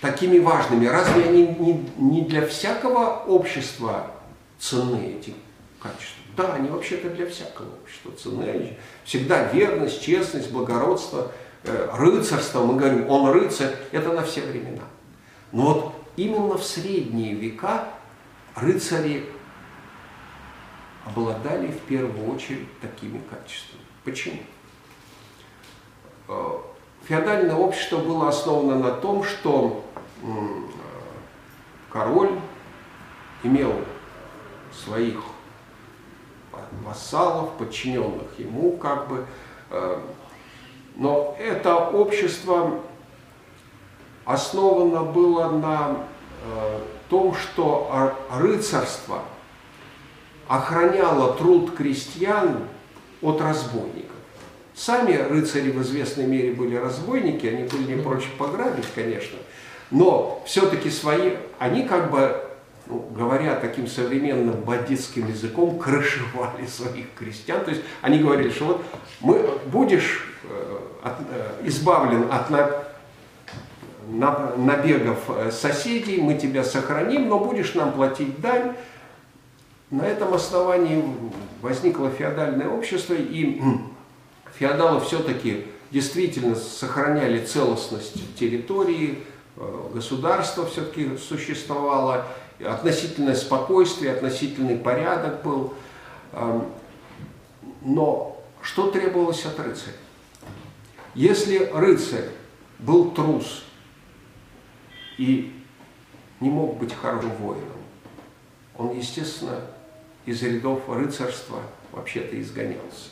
такими 0.01 0.39
важными. 0.39 0.87
Разве 0.87 1.25
они 1.25 1.55
не, 1.97 2.23
для 2.23 2.45
всякого 2.45 3.23
общества 3.27 4.11
ценны, 4.59 5.15
эти 5.19 5.33
качества? 5.79 6.17
Да, 6.35 6.53
они 6.55 6.69
вообще-то 6.69 7.09
для 7.09 7.27
всякого 7.29 7.67
общества 7.81 8.11
ценны. 8.11 8.43
Они 8.43 8.77
всегда 9.05 9.43
верность, 9.51 10.01
честность, 10.01 10.51
благородство, 10.51 11.31
э, 11.63 11.89
рыцарство, 11.93 12.65
мы 12.65 12.75
говорим, 12.75 13.09
он 13.09 13.31
рыцарь, 13.31 13.75
это 13.91 14.11
на 14.11 14.23
все 14.23 14.41
времена. 14.41 14.83
Но 15.51 15.73
вот 15.73 15.95
именно 16.15 16.57
в 16.57 16.63
средние 16.63 17.35
века 17.35 17.89
рыцари 18.55 19.25
обладали 21.05 21.67
в 21.67 21.79
первую 21.81 22.33
очередь 22.33 22.67
такими 22.79 23.21
качествами. 23.29 23.83
Почему? 24.03 24.37
Э, 26.31 26.57
феодальное 27.03 27.55
общество 27.55 27.97
было 27.97 28.29
основано 28.29 28.77
на 28.77 28.91
том, 28.91 29.23
что 29.23 29.83
король 31.89 32.39
имел 33.43 33.73
своих 34.71 35.21
вассалов, 36.85 37.51
подчиненных 37.57 38.39
ему 38.39 38.77
как 38.77 39.09
бы. 39.09 39.25
Э, 39.71 39.99
но 40.95 41.35
это 41.37 41.75
общество 41.75 42.79
основано 44.23 45.03
было 45.03 45.49
на 45.49 45.97
э, 46.43 46.79
том, 47.09 47.35
что 47.35 48.15
рыцарство 48.29 49.23
охраняло 50.47 51.33
труд 51.33 51.75
крестьян 51.75 52.67
от 53.21 53.41
разбойников. 53.41 54.10
Сами 54.73 55.15
рыцари 55.15 55.69
в 55.71 55.81
известной 55.81 56.25
мере 56.25 56.53
были 56.53 56.75
разбойники, 56.75 57.45
они 57.45 57.63
были 57.63 57.95
не 57.95 58.01
прочь 58.01 58.27
пограбить, 58.37 58.87
конечно, 58.95 59.37
но 59.91 60.41
все-таки 60.45 60.89
свои, 60.89 61.33
они 61.59 61.83
как 61.83 62.09
бы, 62.09 62.41
ну, 62.87 63.05
говоря 63.13 63.55
таким 63.55 63.85
современным 63.87 64.61
бандитским 64.61 65.27
языком, 65.27 65.77
крышевали 65.77 66.65
своих 66.65 67.13
крестьян. 67.13 67.63
То 67.65 67.71
есть 67.71 67.83
они 68.01 68.19
говорили, 68.19 68.49
что 68.49 68.65
вот 68.65 68.85
мы, 69.19 69.45
будешь 69.65 70.25
э, 70.49 70.77
от, 71.03 71.15
э, 71.29 71.67
избавлен 71.67 72.27
от 72.31 72.49
на, 72.49 72.69
на, 74.07 74.55
набегов 74.55 75.19
э, 75.27 75.51
соседей, 75.51 76.21
мы 76.21 76.35
тебя 76.35 76.63
сохраним, 76.63 77.27
но 77.27 77.39
будешь 77.39 77.73
нам 77.75 77.91
платить 77.91 78.39
дань. 78.39 78.73
На 79.89 80.03
этом 80.03 80.33
основании 80.33 81.03
возникло 81.61 82.09
феодальное 82.09 82.69
общество, 82.69 83.13
и 83.13 83.61
феодалы 84.61 85.01
все-таки 85.01 85.65
действительно 85.91 86.55
сохраняли 86.55 87.43
целостность 87.43 88.37
территории, 88.37 89.23
Э, 89.61 89.89
государство 89.93 90.65
все-таки 90.65 91.17
существовало, 91.17 92.25
относительное 92.59 93.35
спокойствие, 93.35 94.11
относительный 94.13 94.77
порядок 94.77 95.43
был. 95.43 95.73
Эм, 96.33 96.71
но 97.81 98.43
что 98.61 98.89
требовалось 98.89 99.45
от 99.45 99.59
рыцаря? 99.59 99.93
Если 101.13 101.57
рыцарь 101.57 102.29
был 102.79 103.11
трус 103.11 103.63
и 105.17 105.53
не 106.39 106.49
мог 106.49 106.77
быть 106.77 106.93
хорошим 106.93 107.31
воином, 107.35 107.67
он, 108.77 108.97
естественно, 108.97 109.59
из 110.25 110.41
рядов 110.41 110.81
рыцарства 110.87 111.59
вообще-то 111.91 112.39
изгонялся. 112.41 113.10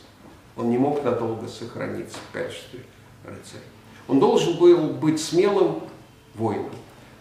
Он 0.59 0.69
не 0.69 0.77
мог 0.77 1.05
надолго 1.05 1.47
сохраниться 1.47 2.17
в 2.17 2.33
качестве 2.33 2.81
рыцаря. 3.23 3.63
Он 4.09 4.19
должен 4.19 4.57
был 4.57 4.89
быть 4.89 5.21
смелым 5.21 5.83
воином. 6.35 6.71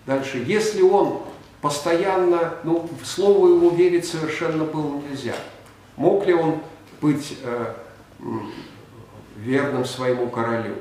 Дальше, 0.06 0.42
если 0.44 0.82
он 0.82 1.20
постоянно, 1.60 2.54
ну, 2.64 2.90
в 3.00 3.06
слово 3.06 3.54
его 3.54 3.70
верить 3.70 4.08
совершенно 4.08 4.64
было 4.64 5.00
нельзя. 5.08 5.36
Мог 5.96 6.26
ли 6.26 6.34
он 6.34 6.56
быть 7.00 7.38
э, 7.44 7.74
верным 9.36 9.84
своему 9.84 10.30
королю? 10.30 10.74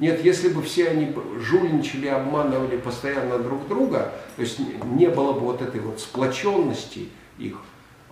Нет, 0.00 0.24
если 0.24 0.48
бы 0.48 0.60
все 0.62 0.88
они 0.88 1.14
жульничали, 1.38 2.08
обманывали 2.08 2.78
постоянно 2.78 3.38
друг 3.38 3.68
друга, 3.68 4.12
то 4.34 4.42
есть 4.42 4.58
не 4.58 5.06
было 5.06 5.34
бы 5.34 5.40
вот 5.40 5.62
этой 5.62 5.80
вот 5.80 6.00
сплоченности 6.00 7.10
их, 7.38 7.58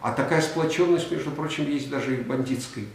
а 0.00 0.12
такая 0.12 0.42
сплоченность, 0.42 1.11
между 1.11 1.33
прочим, 1.33 1.68
есть 1.68 1.90
даже 1.90 2.14
и 2.14 2.22
в 2.22 2.29
бандитской, 2.29 2.87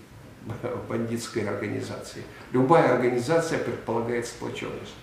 бандитской 0.90 1.48
организации. 1.48 2.24
Любая 2.52 2.94
организация 2.94 3.60
предполагает 3.60 4.26
сплоченность 4.28 4.96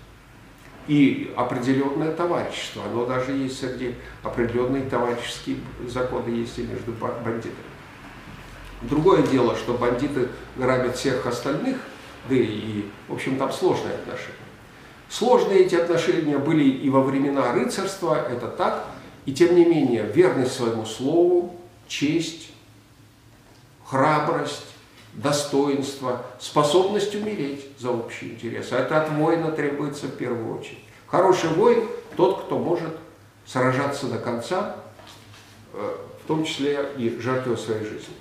и 0.89 1.33
определенное 1.37 2.13
товарищество. 2.13 2.85
Оно 2.85 3.07
даже 3.07 3.33
есть 3.33 3.61
среди 3.61 3.95
определенные 4.23 4.83
товарищеские 4.85 5.59
законы 5.87 6.31
есть 6.31 6.59
и 6.59 6.63
между 6.63 6.93
бандитами. 6.93 7.55
Другое 8.83 9.23
дело, 9.23 9.57
что 9.57 9.75
бандиты 9.75 10.29
грабят 10.57 10.97
всех 10.97 11.25
остальных, 11.27 11.77
да 12.29 12.35
и, 12.35 12.85
в 13.09 13.15
общем, 13.15 13.37
там 13.37 13.53
сложные 13.53 13.95
отношения. 13.95 14.37
Сложные 15.09 15.61
эти 15.61 15.75
отношения 15.75 16.39
были 16.39 16.65
и 16.65 16.89
во 16.91 17.03
времена 17.03 17.53
рыцарства, 17.53 18.27
это 18.29 18.49
так, 18.49 18.87
и 19.25 19.33
тем 19.33 19.55
не 19.55 19.65
менее 19.65 20.05
верность 20.05 20.55
своему 20.55 20.85
слову, 20.85 21.55
честь, 21.87 22.51
храбрость, 23.85 24.72
достоинство, 25.13 26.25
способность 26.39 27.15
умереть 27.15 27.67
за 27.79 27.91
общий 27.91 28.31
интерес. 28.31 28.73
А 28.73 28.79
это 28.79 29.03
от 29.03 29.11
воина 29.11 29.51
требуется 29.51 30.07
в 30.07 30.17
первую 30.17 30.59
очередь. 30.59 30.83
Хороший 31.07 31.51
воин– 31.51 31.87
тот, 32.17 32.45
кто 32.45 32.59
может 32.59 32.97
сражаться 33.47 34.07
до 34.07 34.19
конца, 34.19 34.77
э, 35.75 35.97
в 36.25 36.27
том 36.27 36.45
числе 36.45 36.91
и 36.97 37.19
жертвуя 37.21 37.57
своей 37.57 37.85
жизнью. 37.85 38.15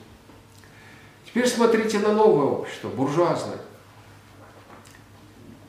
Теперь 1.26 1.48
смотрите 1.48 2.00
на 2.00 2.12
новое 2.12 2.48
общество, 2.48 2.90
буржуазное. 2.90 3.60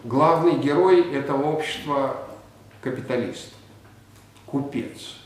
Главный 0.02 0.56
герой 0.58 1.14
этого 1.14 1.52
общества– 1.52 2.16
капиталист, 2.82 3.52
купец– 4.46 5.16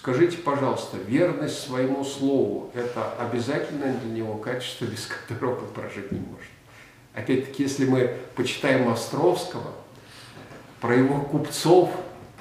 Скажите, 0.00 0.36
пожалуйста, 0.36 0.96
верность 0.96 1.58
своему 1.58 2.04
слову– 2.04 2.70
это 2.74 3.14
обязательное 3.18 3.94
для 3.94 4.12
него 4.12 4.34
качество, 4.34 4.84
без 4.86 5.08
которого 5.26 5.58
он 5.58 5.68
прожить 5.74 6.12
не 6.12 6.20
может? 6.20 6.50
Опять-таки, 7.14 7.64
если 7.64 7.84
мы 7.84 8.14
почитаем 8.36 8.88
Островского, 8.88 9.72
про 10.80 10.94
его 10.94 11.20
купцов, 11.22 11.90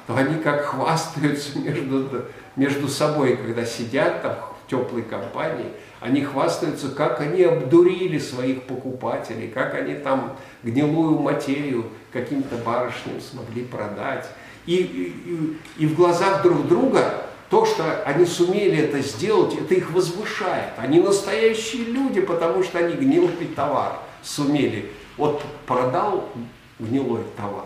то 0.06 0.16
они 0.16 0.40
как 0.40 0.66
хвастаются 0.66 1.58
между, 1.60 2.26
между 2.56 2.88
собой, 2.88 3.36
когда 3.36 3.66
сидят 3.66 4.22
там 4.22 4.36
в 4.64 4.70
теплой 4.70 5.02
компании, 5.02 5.72
они 6.00 6.22
хвастаются, 6.22 6.90
как 6.90 7.22
они 7.22 7.42
обдурили 7.42 8.20
своих 8.20 8.64
покупателей, 8.64 9.48
как 9.48 9.74
они 9.74 9.96
там 9.96 10.38
гнилую 10.62 11.18
материю 11.18 11.86
каким-то 12.14 12.56
барышням 12.58 13.20
смогли 13.20 13.64
продать. 13.64 14.30
И, 14.68 14.76
и, 14.76 15.84
и 15.84 15.88
в 15.88 15.96
глазах 15.96 16.44
друг 16.44 16.68
друга 16.68 17.27
то, 17.50 17.66
что 17.66 18.04
они 18.04 18.26
сумели 18.26 18.78
это 18.78 19.00
сделать, 19.00 19.56
это 19.56 19.74
их 19.74 19.92
возвышает. 19.92 20.74
Они 20.78 21.00
настоящие 21.00 21.86
люди, 21.86 22.20
потому 22.22 22.64
что 22.64 22.80
они 22.80 22.96
гнилый 22.96 23.48
товар 23.56 24.00
сумели. 24.22 24.92
Вот 25.16 25.42
продал 25.66 26.30
гнилой 26.78 27.24
товар, 27.36 27.66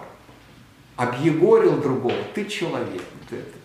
объегорил 0.95 1.81
другого, 1.81 2.15
ты 2.33 2.45
человек. 2.45 3.01
Ты 3.29 3.37
это. 3.37 3.57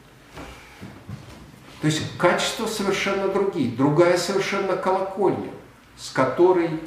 То 1.81 1.87
есть 1.87 2.17
качества 2.17 2.67
совершенно 2.67 3.29
другие, 3.29 3.71
другая 3.71 4.17
совершенно 4.17 4.77
колокольня, 4.77 5.51
с 5.97 6.11
которой 6.11 6.81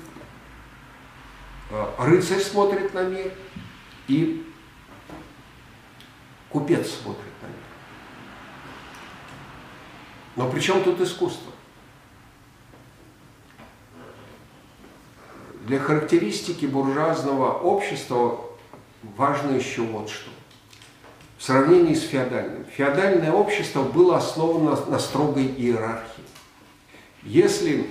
э, 1.70 1.86
рыцарь 2.00 2.40
смотрит 2.40 2.94
на 2.94 3.04
мир 3.04 3.32
и 4.08 4.46
купец 6.50 6.90
смотрит 6.90 7.32
на 7.42 7.48
мир. 7.48 7.56
Но 10.40 10.50
при 10.50 10.62
чем 10.62 10.82
тут 10.86 11.02
искусство? 11.02 11.52
Для 15.66 15.80
характеристики 15.80 16.66
буржуазного 16.66 17.60
общества 17.60 18.40
важно 19.18 19.58
еще 19.58 19.82
вот 19.82 20.10
что. 20.10 20.30
В 21.38 21.44
сравнении 21.44 21.94
с 21.94 22.04
феодальным. 22.04 22.64
Феодальное 22.74 23.34
общество 23.34 23.84
было 23.84 24.16
основано 24.16 24.78
на 24.86 24.98
строгой 24.98 25.46
иерархии. 25.46 26.24
Если 27.24 27.90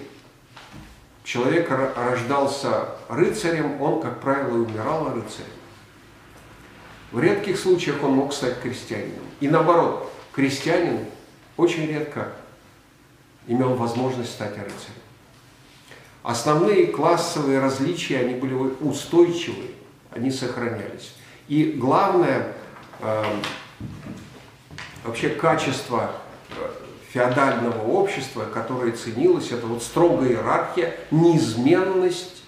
человек 1.25 1.71
рождался 1.71 2.95
рыцарем, 3.11 3.79
он, 3.83 4.01
как 4.01 4.23
правило, 4.23 4.57
умирал 4.57 5.13
рыцарем. 5.13 5.53
В 7.13 7.21
редких 7.21 7.59
случаях 7.59 8.03
он 8.03 8.13
мог 8.13 8.33
стать 8.33 8.59
крестьянином. 8.63 9.27
И 9.41 9.49
наоборот, 9.49 10.11
крестьянин 10.33 11.05
очень 11.59 11.87
редко 11.87 12.29
имел 13.47 13.75
возможность 13.75 14.31
стать 14.31 14.57
рыцарем. 14.57 15.03
Основные 16.23 16.87
классовые 16.87 17.59
различия, 17.59 18.21
они 18.21 18.35
были 18.35 18.55
устойчивы, 18.55 19.73
они 20.11 20.31
сохранялись. 20.31 21.15
И 21.49 21.73
главное, 21.73 22.55
э, 23.01 23.25
вообще 25.05 25.31
качество 25.31 26.13
э, 26.51 26.71
феодального 27.13 27.83
общества, 27.83 28.45
которое 28.45 28.93
ценилось, 28.93 29.51
это 29.51 29.67
вот 29.67 29.83
строгая 29.83 30.31
иерархия, 30.31 30.95
неизменность, 31.11 32.43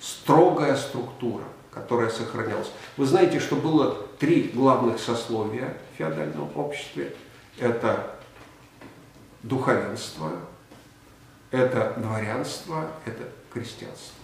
строгая 0.00 0.76
структура, 0.76 1.44
которая 1.72 2.10
сохранялась. 2.10 2.70
Вы 2.96 3.06
знаете, 3.06 3.40
что 3.40 3.56
было 3.56 3.94
три 4.18 4.44
главных 4.54 5.00
сословия 5.00 5.76
в 5.92 5.98
феодальном 5.98 6.50
обществе. 6.56 7.14
Это 7.58 8.16
духовенство, 9.42 10.30
это 11.50 11.94
дворянство, 11.96 12.90
это 13.04 13.28
крестьянство. 13.52 14.14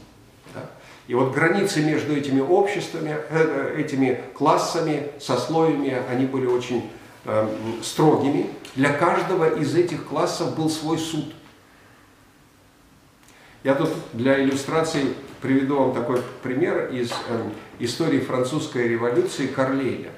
Да? 0.54 0.68
И 1.06 1.14
вот 1.14 1.32
границы 1.32 1.82
между 1.82 2.14
этими 2.14 2.40
обществами, 2.40 3.16
э, 3.30 3.76
этими 3.78 4.22
классами, 4.34 5.10
сословиями, 5.20 6.02
они 6.08 6.26
были 6.26 6.46
очень 6.46 6.90
э, 7.24 7.48
строгими. 7.82 8.50
Для 8.74 8.92
каждого 8.92 9.56
из 9.58 9.74
этих 9.74 10.06
классов 10.06 10.56
был 10.56 10.70
свой 10.70 10.98
суд. 10.98 11.32
Я 13.62 13.74
тут 13.74 13.90
для 14.12 14.42
иллюстрации 14.42 15.14
приведу 15.42 15.78
вам 15.78 15.94
такой 15.94 16.22
пример 16.42 16.90
из 16.92 17.10
э, 17.10 17.50
истории 17.78 18.20
французской 18.20 18.88
революции 18.88 19.46
Карлейля. 19.46 20.12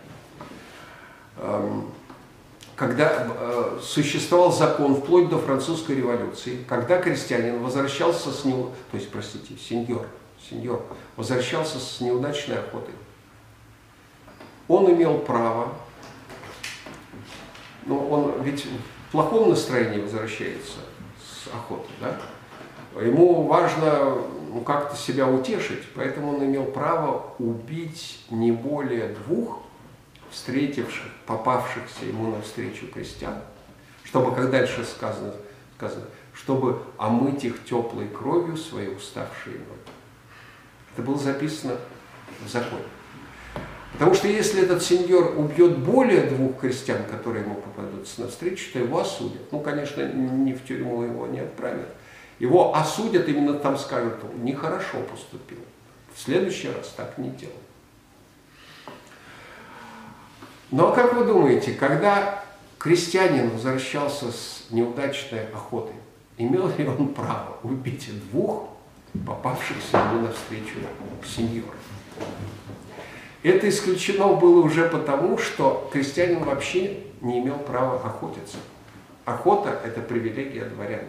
Эм, 1.38 1.90
когда 2.76 3.26
э, 3.28 3.78
существовал 3.82 4.52
закон 4.52 4.96
вплоть 4.96 5.28
до 5.28 5.38
французской 5.38 5.96
революции, 5.96 6.64
когда 6.68 7.00
крестьянин 7.00 7.62
возвращался 7.62 8.30
с 8.30 8.44
него, 8.44 8.72
то 8.90 8.96
есть, 8.96 9.10
простите, 9.10 9.56
сеньор, 9.56 10.06
сеньор 10.48 10.82
возвращался 11.16 11.78
с 11.78 12.00
неудачной 12.00 12.58
охоты, 12.58 12.92
он 14.68 14.90
имел 14.90 15.18
право, 15.18 15.72
но 17.84 17.98
он 17.98 18.42
ведь 18.42 18.64
в 19.08 19.12
плохом 19.12 19.50
настроении 19.50 20.00
возвращается 20.00 20.78
с 21.20 21.48
охоты, 21.48 21.88
да? 22.00 22.16
Ему 23.00 23.44
важно 23.44 24.18
ну, 24.52 24.60
как-то 24.60 24.96
себя 24.96 25.26
утешить, 25.26 25.82
поэтому 25.94 26.36
он 26.36 26.44
имел 26.44 26.64
право 26.64 27.34
убить 27.38 28.24
не 28.30 28.52
более 28.52 29.08
двух 29.08 29.60
встретивших, 30.32 31.06
попавшихся 31.26 32.06
ему 32.06 32.34
навстречу 32.34 32.88
крестьян, 32.88 33.36
чтобы, 34.04 34.34
как 34.34 34.50
дальше 34.50 34.84
сказано, 34.84 35.34
сказано, 35.76 36.06
чтобы 36.32 36.82
омыть 36.96 37.44
их 37.44 37.64
теплой 37.64 38.08
кровью 38.08 38.56
свои 38.56 38.88
уставшие 38.88 39.58
ноги. 39.58 39.92
Это 40.94 41.02
было 41.02 41.18
записано 41.18 41.76
в 42.44 42.48
законе. 42.48 42.82
Потому 43.92 44.14
что 44.14 44.26
если 44.26 44.62
этот 44.62 44.82
сеньор 44.82 45.34
убьет 45.36 45.78
более 45.78 46.22
двух 46.22 46.60
крестьян, 46.60 47.04
которые 47.04 47.44
ему 47.44 47.56
попадутся 47.56 48.22
навстречу, 48.22 48.72
то 48.72 48.78
его 48.78 49.00
осудят. 49.00 49.52
Ну, 49.52 49.60
конечно, 49.60 50.02
не 50.02 50.54
в 50.54 50.64
тюрьму 50.64 51.02
его 51.02 51.26
не 51.26 51.40
отправят. 51.40 51.88
Его 52.38 52.74
осудят, 52.74 53.28
именно 53.28 53.54
там 53.54 53.76
скажут, 53.76 54.14
нехорошо 54.42 54.98
поступил. 55.10 55.58
В 56.14 56.20
следующий 56.20 56.68
раз 56.68 56.88
так 56.96 57.18
не 57.18 57.30
делай. 57.30 57.54
Но 60.72 60.90
как 60.90 61.12
вы 61.12 61.26
думаете, 61.26 61.72
когда 61.72 62.42
крестьянин 62.78 63.50
возвращался 63.50 64.32
с 64.32 64.64
неудачной 64.70 65.44
охоты, 65.52 65.92
имел 66.38 66.66
ли 66.78 66.88
он 66.88 67.08
право 67.08 67.58
убить 67.62 68.08
двух 68.30 68.70
попавшихся 69.26 69.98
ему 69.98 70.22
навстречу 70.26 70.78
сеньоров? 71.24 71.74
Это 73.42 73.68
исключено 73.68 74.28
было 74.28 74.64
уже 74.64 74.88
потому, 74.88 75.36
что 75.36 75.90
крестьянин 75.92 76.42
вообще 76.42 77.00
не 77.20 77.40
имел 77.40 77.58
права 77.58 77.96
охотиться. 77.96 78.56
Охота– 79.26 79.78
это 79.84 80.00
привилегия 80.00 80.64
дворян. 80.64 81.04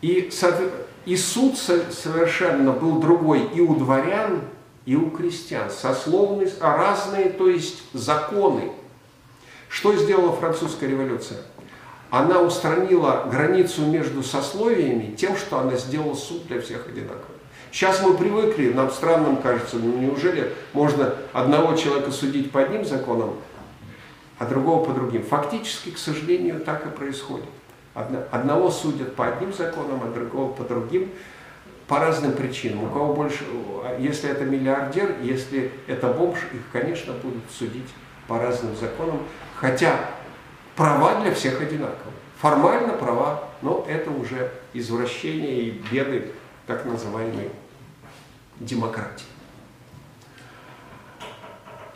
И, 0.00 0.30
и 1.04 1.16
суд 1.16 1.56
совершенно 1.56 2.72
был 2.72 2.98
другой 3.00 3.44
и 3.54 3.60
у 3.60 3.76
дворян, 3.76 4.40
и 4.88 4.96
у 4.96 5.10
крестьян. 5.10 5.68
Сословные, 5.68 6.48
а 6.60 6.78
разные, 6.78 7.28
то 7.28 7.46
есть 7.46 7.82
законы. 7.92 8.72
Что 9.68 9.94
сделала 9.94 10.32
французская 10.32 10.88
революция? 10.88 11.40
Она 12.08 12.40
устранила 12.40 13.28
границу 13.30 13.82
между 13.82 14.22
сословиями 14.22 15.14
тем, 15.14 15.36
что 15.36 15.58
она 15.58 15.76
сделала 15.76 16.14
суд 16.14 16.46
для 16.46 16.62
всех 16.62 16.88
одинаковый. 16.88 17.36
Сейчас 17.70 18.00
мы 18.00 18.16
привыкли, 18.16 18.72
нам 18.72 18.90
странным 18.90 19.36
кажется, 19.36 19.76
ну 19.76 19.98
неужели 19.98 20.54
можно 20.72 21.16
одного 21.34 21.76
человека 21.76 22.10
судить 22.10 22.50
по 22.50 22.62
одним 22.62 22.86
законам, 22.86 23.34
а 24.38 24.46
другого 24.46 24.86
по 24.86 24.94
другим. 24.94 25.22
Фактически, 25.22 25.90
к 25.90 25.98
сожалению, 25.98 26.60
так 26.60 26.86
и 26.86 26.88
происходит. 26.88 27.44
Одного 27.92 28.70
судят 28.70 29.14
по 29.16 29.26
одним 29.26 29.52
законам, 29.52 30.00
а 30.02 30.10
другого 30.10 30.50
по 30.50 30.64
другим 30.64 31.10
по 31.88 31.98
разным 31.98 32.32
причинам. 32.32 32.84
У 32.84 32.88
кого 32.88 33.14
больше, 33.14 33.44
если 33.98 34.30
это 34.30 34.44
миллиардер, 34.44 35.16
если 35.22 35.72
это 35.86 36.08
бомж, 36.08 36.38
их, 36.52 36.60
конечно, 36.70 37.14
будут 37.14 37.42
судить 37.50 37.88
по 38.28 38.38
разным 38.38 38.76
законам, 38.76 39.22
хотя 39.56 39.98
права 40.76 41.20
для 41.22 41.34
всех 41.34 41.60
одинаковы. 41.60 42.12
Формально 42.40 42.92
права, 42.92 43.48
но 43.62 43.84
это 43.88 44.10
уже 44.10 44.52
извращение 44.74 45.62
и 45.62 45.82
беды 45.90 46.30
так 46.66 46.84
называемой 46.84 47.50
демократии. 48.60 49.26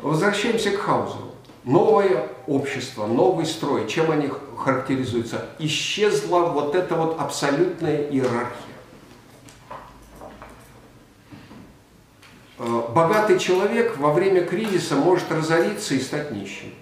Возвращаемся 0.01 0.73
к 0.73 0.81
Хаузеру. 0.81 1.33
Новое 1.65 2.29
общество, 2.49 3.07
новый 3.07 3.47
строй, 3.47 3.87
чем 3.87 4.11
они 4.11 4.29
характеризуются? 4.59 5.47
Исчезла 5.61 6.47
вот 6.47 6.75
эта 6.75 6.97
вот 6.97 7.21
абсолютная 7.21 8.09
иерархия. 8.09 8.73
Э, 10.21 10.27
богатый 12.59 13.39
человек 13.39 13.97
во 13.99 14.13
время 14.13 14.43
кризиса 14.43 14.97
может 14.97 15.31
разориться 15.31 15.95
и 15.95 16.01
стать 16.01 16.31
нищим. 16.31 16.73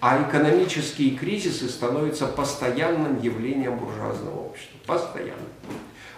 А 0.00 0.22
экономические 0.22 1.16
кризисы 1.16 1.68
становятся 1.68 2.26
постоянным 2.26 3.20
явлением 3.20 3.78
буржуазного 3.78 4.46
общества. 4.46 4.76
Постоянно. 4.86 5.46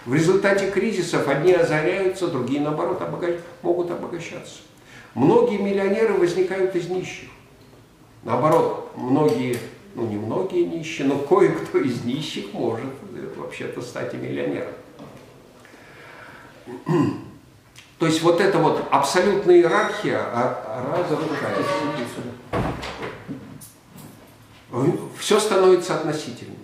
В 0.05 0.15
результате 0.15 0.71
кризисов 0.71 1.29
одни 1.29 1.53
озаряются, 1.53 2.29
другие, 2.29 2.61
наоборот, 2.61 3.01
обогащ... 3.03 3.37
могут 3.63 3.91
обогащаться. 3.91 4.61
Многие 5.15 5.59
миллионеры 5.59 6.15
возникают 6.15 6.75
из 6.75 6.89
нищих. 6.89 7.29
Наоборот, 8.25 8.93
многие, 8.97 9.59
ну 9.95 10.07
не 10.07 10.17
многие 10.17 10.65
нищие, 10.65 11.07
но 11.07 11.19
кое-кто 11.19 11.79
из 11.79 12.05
нищих 12.05 12.53
может 12.53 12.91
э, 13.15 13.29
вообще-то 13.37 13.81
стать 13.81 14.15
и 14.15 14.17
миллионером. 14.17 14.73
То 17.99 18.07
есть 18.07 18.23
вот 18.23 18.41
эта 18.41 18.59
вот 18.59 18.87
абсолютная 18.91 19.57
иерархия 19.57 20.21
а, 20.21 20.95
разрушается. 20.97 21.73
Все 25.19 25.41
становится 25.41 25.97
относительным. 25.97 26.59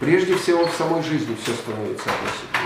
Прежде 0.00 0.34
всего 0.36 0.66
в 0.66 0.72
самой 0.72 1.02
жизни 1.02 1.36
все 1.40 1.52
становится 1.54 2.10
относительным. 2.10 2.62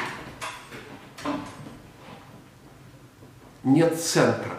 Нет 3.65 4.01
центра. 4.01 4.55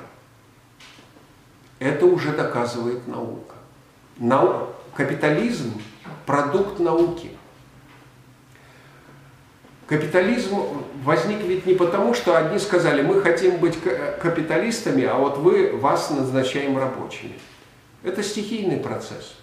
Это 1.80 2.06
уже 2.06 2.32
доказывает 2.34 3.08
наука. 3.08 3.56
Нау... 4.18 4.76
Капитализм– 4.94 5.82
продукт 6.26 6.80
науки. 6.80 7.37
Капитализм 9.88 10.84
возник 11.06 11.42
ведь 11.44 11.66
не 11.66 11.74
потому, 11.74 12.14
что 12.14 12.38
одни 12.38 12.60
сказали, 12.60 13.02
мы 13.02 13.22
хотим 13.22 13.56
быть 13.58 13.78
капиталистами, 14.22 15.06
а 15.06 15.16
вот 15.16 15.38
вы, 15.38 15.72
вас 15.72 16.10
назначаем 16.10 16.78
рабочими. 16.78 17.40
Это 18.04 18.22
стихийный 18.22 18.78
процесс, 18.78 19.36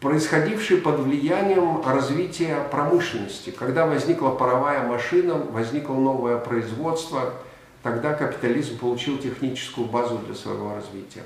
происходивший 0.00 0.78
под 0.78 1.00
влиянием 1.00 1.82
развития 1.84 2.66
промышленности. 2.70 3.50
Когда 3.50 3.84
возникла 3.84 4.30
паровая 4.30 4.86
машина, 4.86 5.34
возникло 5.34 5.94
новое 5.96 6.38
производство, 6.38 7.34
тогда 7.82 8.14
капитализм 8.14 8.78
получил 8.78 9.18
техническую 9.18 9.86
базу 9.86 10.16
для 10.26 10.34
своего 10.34 10.74
развития. 10.74 11.24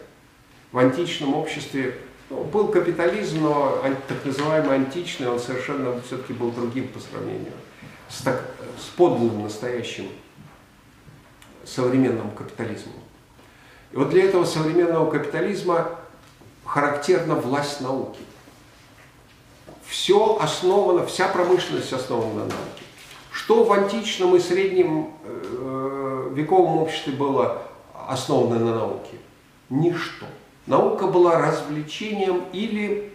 В 0.73 0.79
античном 0.79 1.35
обществе 1.35 1.95
ну, 2.29 2.43
был 2.43 2.67
капитализм, 2.67 3.43
но 3.43 3.81
так 4.09 4.25
называемый 4.25 4.75
античный, 4.75 5.29
он 5.29 5.39
совершенно 5.39 6.01
все-таки 6.01 6.33
был 6.33 6.51
другим 6.51 6.89
по 6.89 6.99
сравнению 6.99 7.53
с, 8.15 8.23
так, 8.23 8.43
с 8.79 8.89
подлинным 8.97 9.43
настоящим 9.43 10.09
современным 11.65 12.31
капитализмом. 12.31 12.95
И 13.93 13.97
вот 13.97 14.11
для 14.11 14.25
этого 14.25 14.45
современного 14.45 15.11
капитализма 15.11 15.91
характерна 16.65 17.35
власть 17.35 17.81
науки. 17.81 18.21
Все 19.87 20.39
основано, 20.41 21.07
вся 21.07 21.29
промышленность 21.29 21.93
основана 21.93 22.35
на 22.35 22.41
науке. 22.41 22.83
Что 23.31 23.65
в 23.65 23.73
античном 23.73 24.37
и 24.37 24.41
среднем 24.41 25.13
э, 25.25 26.31
вековом 26.35 26.79
обществе 26.79 27.13
было 27.13 27.63
основано 28.09 28.59
на 28.59 28.75
науке? 28.75 29.19
Ничто. 29.71 30.27
Наука 30.67 31.07
была 31.07 31.39
развлечением 31.39 32.45
или 32.53 33.14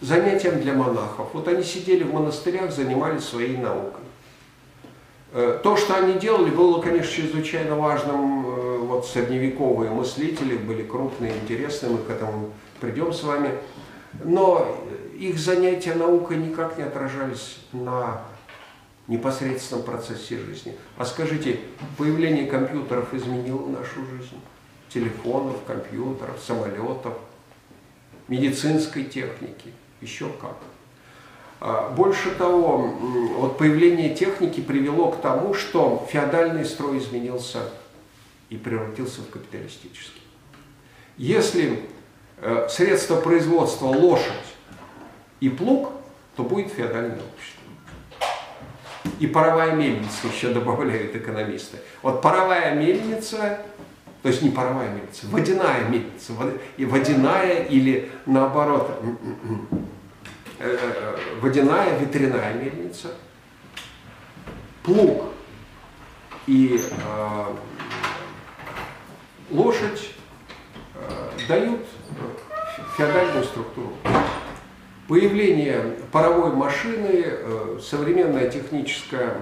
занятием 0.00 0.60
для 0.60 0.74
монахов. 0.74 1.28
Вот 1.32 1.48
они 1.48 1.62
сидели 1.62 2.02
в 2.02 2.12
монастырях, 2.12 2.70
занимались 2.72 3.24
своей 3.24 3.56
наукой. 3.56 4.04
Э, 5.32 5.58
то, 5.62 5.76
что 5.76 5.96
они 5.96 6.14
делали, 6.14 6.50
было, 6.50 6.80
конечно, 6.80 7.12
чрезвычайно 7.12 7.76
важным. 7.76 8.46
Э, 8.46 8.78
вот 8.78 9.06
средневековые 9.06 9.90
мыслители 9.90 10.56
были 10.56 10.82
крупные, 10.82 11.36
интересные, 11.36 11.92
мы 11.92 11.98
к 11.98 12.10
этому 12.10 12.52
придем 12.80 13.12
с 13.12 13.22
вами. 13.22 13.50
Но 14.24 14.66
их 15.18 15.38
занятия 15.38 15.94
наукой 15.94 16.36
никак 16.36 16.78
не 16.78 16.84
отражались 16.84 17.58
на 17.72 18.22
непосредственном 19.08 19.84
процессе 19.84 20.38
жизни. 20.38 20.76
А 20.96 21.04
скажите, 21.04 21.60
появление 21.96 22.46
компьютеров 22.46 23.12
изменило 23.14 23.66
нашу 23.66 24.04
жизнь? 24.06 24.40
Телефонов, 24.88 25.56
компьютеров, 25.66 26.40
самолетов, 26.40 27.14
медицинской 28.28 29.04
техники– 29.04 29.72
еще 30.00 30.28
как. 30.40 30.56
А, 31.60 31.90
больше 31.90 32.30
того, 32.32 32.78
вот 33.38 33.58
появление 33.58 34.14
техники 34.14 34.60
привело 34.60 35.10
к 35.10 35.20
тому, 35.20 35.54
что 35.54 36.06
феодальный 36.10 36.64
строй 36.64 36.98
изменился 36.98 37.70
и 38.50 38.56
превратился 38.56 39.22
в 39.22 39.30
капиталистический. 39.30 40.22
Если 41.16 41.80
э, 42.38 42.68
средство 42.68 43.20
производства 43.20 43.86
лошадь 43.86 44.32
и 45.40 45.48
плуг, 45.48 45.92
то 46.36 46.42
будет 46.42 46.72
феодальное 46.72 47.16
общество. 47.16 47.62
И 49.18 49.26
паровая 49.26 49.72
мельница 49.74 50.26
еще 50.26 50.52
добавляют 50.52 51.16
экономисты. 51.16 51.78
Вот 52.02 52.20
паровая 52.20 52.74
мельница 52.74 53.62
то 54.26 54.30
есть 54.30 54.42
не 54.42 54.50
паровая 54.50 54.88
мельница, 54.88 55.28
водяная 55.28 55.88
мельница. 55.88 56.32
И 56.76 56.84
водяная 56.84 57.62
или 57.62 58.10
наоборот, 58.26 59.00
э, 60.58 61.16
водяная 61.40 61.96
ветряная 62.00 62.54
мельница, 62.54 63.12
плуг 64.82 65.26
и 66.48 66.76
э, 66.76 67.44
лошадь 69.52 70.10
э, 70.96 71.30
дают 71.48 71.86
феодальную 72.96 73.44
структуру. 73.44 73.92
Появление 75.06 75.98
паровой 76.10 76.50
машины, 76.50 77.22
э, 77.22 77.78
современная 77.80 78.50
техническая 78.50 79.36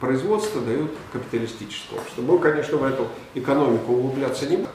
производства 0.00 0.60
дают 0.60 0.92
капиталистическое 1.12 1.98
общество. 1.98 2.22
Мы, 2.22 2.38
конечно, 2.38 2.76
в 2.76 2.84
эту 2.84 3.08
экономику 3.34 3.92
углубляться 3.92 4.46
не 4.46 4.56
будем. 4.56 4.70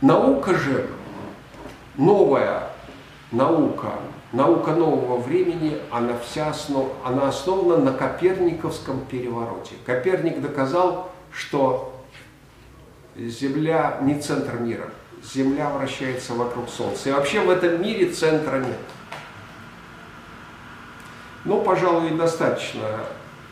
Наука 0.00 0.54
же, 0.54 0.88
новая 1.96 2.70
наука, 3.32 3.92
наука 4.32 4.72
нового 4.72 5.18
времени, 5.18 5.78
она, 5.90 6.16
вся 6.18 6.50
основ, 6.50 6.88
она 7.04 7.28
основана 7.28 7.76
на 7.76 7.92
Коперниковском 7.92 9.04
перевороте. 9.06 9.74
Коперник 9.86 10.40
доказал, 10.40 11.12
что 11.32 11.96
Земля 13.16 13.98
не 14.02 14.18
центр 14.20 14.58
мира, 14.58 14.90
Земля 15.22 15.70
вращается 15.70 16.34
вокруг 16.34 16.68
Солнца. 16.68 17.10
И 17.10 17.12
вообще 17.12 17.40
в 17.40 17.50
этом 17.50 17.82
мире 17.82 18.10
центра 18.10 18.58
нет. 18.58 18.78
Ну, 21.44 21.62
пожалуй, 21.62 22.10
достаточно 22.10 23.00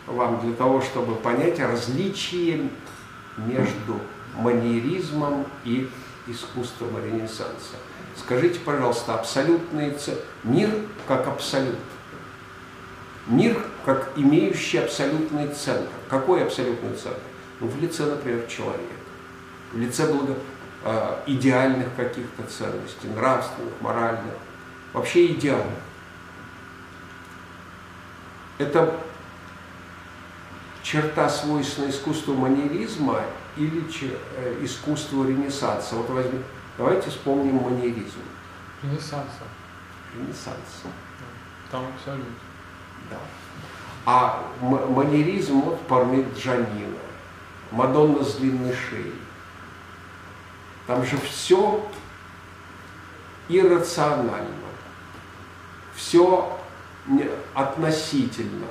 вам 0.09 0.41
для 0.41 0.55
того, 0.55 0.81
чтобы 0.81 1.15
понять 1.17 1.59
различие 1.61 2.71
между 3.37 4.01
маньеризмом 4.37 5.47
и 5.65 5.89
искусством 6.27 6.91
Ренессанса. 7.05 7.77
Скажите, 8.17 8.59
пожалуйста, 8.61 9.15
абсолютный 9.15 9.93
ц... 9.93 10.17
мир 10.45 10.71
как 11.07 11.27
абсолют. 11.29 11.79
Мир 13.27 13.63
как 13.85 14.11
имеющий 14.17 14.79
абсолютный 14.79 15.49
центр. 15.49 15.91
Какой 16.09 16.43
абсолютный 16.43 16.95
центр? 16.95 17.21
Ну, 17.61 17.69
в 17.69 17.81
лице, 17.81 18.05
например, 18.07 18.47
человека. 18.47 18.83
В 19.73 19.79
лице 19.79 20.11
благо, 20.13 20.35
э, 20.85 21.17
идеальных 21.27 21.89
каких-то 21.97 22.43
ценностей, 22.45 23.09
нравственных, 23.15 23.75
моральных. 23.81 24.35
Вообще 24.93 25.27
идеал. 25.27 25.65
Это 28.59 28.99
черта, 30.91 31.29
свойственная 31.29 31.91
искусству 31.91 32.35
манеризма 32.35 33.21
или 33.57 33.85
э, 34.37 34.65
искусству 34.65 35.25
ренессанса? 35.25 35.97
Вот 35.97 36.09
возьми, 36.09 36.41
давайте 36.79 37.11
вспомним 37.11 37.57
манеризм. 37.57 38.21
Ренессанса. 38.83 39.45
Ренессанс. 40.15 40.85
Там 41.71 41.85
абсолют. 41.95 42.27
Да. 43.11 43.19
А 44.07 44.43
манеризм 44.63 45.61
вот 45.61 45.81
Пармиджанина, 45.87 46.97
Мадонна 47.71 48.25
с 48.25 48.37
длинной 48.37 48.75
шеей. 48.75 49.21
Там 50.87 51.05
же 51.05 51.19
все 51.19 51.87
иррационально, 53.51 54.49
все 55.95 56.59
относительно. 57.53 58.67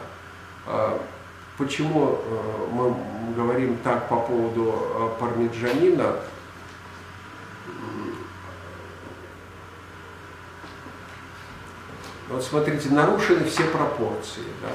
Почему 1.57 2.19
э, 2.21 2.67
мы 2.71 2.95
говорим 3.35 3.77
так 3.83 4.07
по 4.09 4.17
поводу 4.17 4.75
э, 4.75 5.09
пармиджанина? 5.19 6.17
Вот 12.29 12.43
смотрите, 12.43 12.89
нарушены 12.89 13.45
все 13.45 13.63
пропорции, 13.63 14.43
да? 14.61 14.69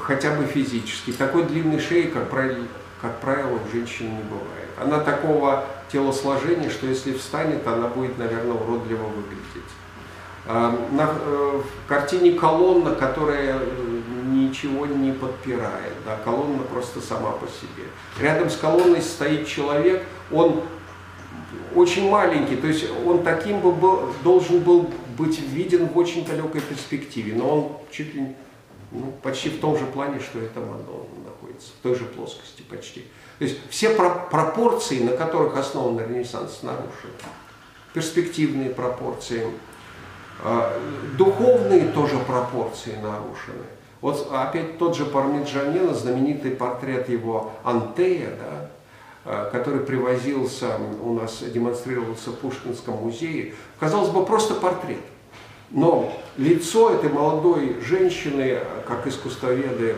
хотя 0.00 0.30
бы 0.34 0.44
физически. 0.44 1.12
Такой 1.12 1.44
длинной 1.44 1.80
шеи, 1.80 2.04
как 2.04 2.30
правило, 2.30 2.66
как 3.00 3.18
правило, 3.20 3.58
у 3.58 3.70
женщины 3.72 4.10
не 4.10 4.22
бывает. 4.22 4.68
Она 4.80 5.00
такого 5.00 5.64
телосложения, 5.90 6.70
что 6.70 6.86
если 6.86 7.14
встанет, 7.14 7.66
она 7.66 7.88
будет, 7.88 8.16
наверное, 8.18 8.54
уродливо 8.54 9.06
выглядеть. 9.06 9.64
На 10.46 11.10
э, 11.18 11.62
в 11.62 11.88
картине 11.88 12.32
колонна, 12.32 12.94
которая 12.94 13.58
ничего 14.34 14.86
не 14.86 15.12
подпирает, 15.12 15.94
да, 16.04 16.16
колонна 16.24 16.62
просто 16.64 17.00
сама 17.00 17.32
по 17.32 17.46
себе. 17.46 17.88
Рядом 18.20 18.50
с 18.50 18.56
колонной 18.56 19.02
стоит 19.02 19.46
человек, 19.46 20.04
он 20.30 20.62
очень 21.74 22.08
маленький, 22.08 22.56
то 22.56 22.66
есть 22.66 22.86
он 23.04 23.22
таким 23.22 23.60
бы 23.60 23.72
был, 23.72 24.12
должен 24.22 24.60
был 24.60 24.90
быть 25.16 25.40
виден 25.40 25.86
в 25.86 25.98
очень 25.98 26.24
далекой 26.24 26.60
перспективе, 26.60 27.34
но 27.34 27.56
он 27.56 27.72
чуть 27.90 28.14
ли 28.14 28.34
ну, 28.92 29.12
почти 29.22 29.50
в 29.50 29.60
том 29.60 29.76
же 29.76 29.86
плане, 29.86 30.20
что 30.20 30.38
это 30.38 30.60
Мадонна 30.60 31.24
находится, 31.26 31.72
в 31.78 31.82
той 31.82 31.94
же 31.94 32.04
плоскости 32.04 32.62
почти. 32.62 33.04
То 33.38 33.44
есть 33.44 33.58
все 33.68 33.90
про 33.90 34.10
пропорции, 34.10 35.00
на 35.02 35.16
которых 35.16 35.56
основан 35.56 35.98
Ренессанс, 35.98 36.62
нарушены. 36.62 37.12
Перспективные 37.92 38.70
пропорции, 38.70 39.50
э, 40.44 40.80
духовные 41.16 41.88
тоже 41.88 42.18
пропорции 42.18 42.96
нарушены. 43.02 43.64
Вот 44.04 44.28
опять 44.30 44.76
тот 44.76 44.94
же 44.94 45.06
Пармиджанина, 45.06 45.94
знаменитый 45.94 46.50
портрет 46.50 47.08
его 47.08 47.52
Антея, 47.64 48.32
да, 48.38 48.68
э, 49.24 49.50
который 49.50 49.80
привозился, 49.80 50.76
у 51.02 51.14
нас 51.14 51.38
демонстрировался 51.42 52.28
в 52.28 52.34
Пушкинском 52.34 52.96
музее, 52.96 53.54
казалось 53.80 54.10
бы, 54.10 54.26
просто 54.26 54.56
портрет. 54.56 55.00
Но 55.70 56.12
лицо 56.36 56.90
этой 56.90 57.08
молодой 57.08 57.80
женщины, 57.80 58.58
как 58.86 59.06
искусствоведы 59.06 59.96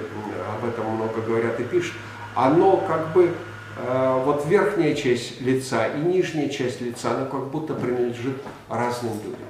об 0.57 0.69
этом 0.69 0.87
много 0.87 1.21
говорят 1.23 1.59
и 1.59 1.64
пишут, 1.64 1.97
оно 2.37 2.77
как 2.77 3.12
бы, 3.12 3.33
э, 3.77 4.23
вот 4.25 4.47
верхняя 4.47 4.95
часть 4.95 5.40
лица 5.40 5.88
и 5.88 5.99
нижняя 5.99 6.49
часть 6.49 6.81
лица, 6.81 7.11
она 7.11 7.27
как 7.27 7.49
будто 7.49 7.75
принадлежит 7.75 8.37
разным 8.69 9.14
людям. 9.14 9.49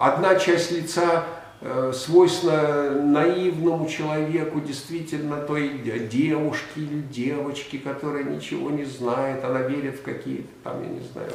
Одна 0.00 0.36
часть 0.36 0.70
лица 0.70 1.26
э, 1.60 1.92
свойственна 1.94 3.02
наивному 3.02 3.86
человеку, 3.86 4.58
действительно 4.58 5.36
той 5.42 5.76
девушке 6.10 6.80
или 6.80 7.02
девочке, 7.02 7.76
которая 7.76 8.24
ничего 8.24 8.70
не 8.70 8.84
знает, 8.84 9.44
она 9.44 9.60
верит 9.60 9.96
в 9.96 10.02
какие-то 10.02 10.48
там, 10.64 10.82
я 10.82 10.88
не 10.88 11.00
знаю, 11.00 11.32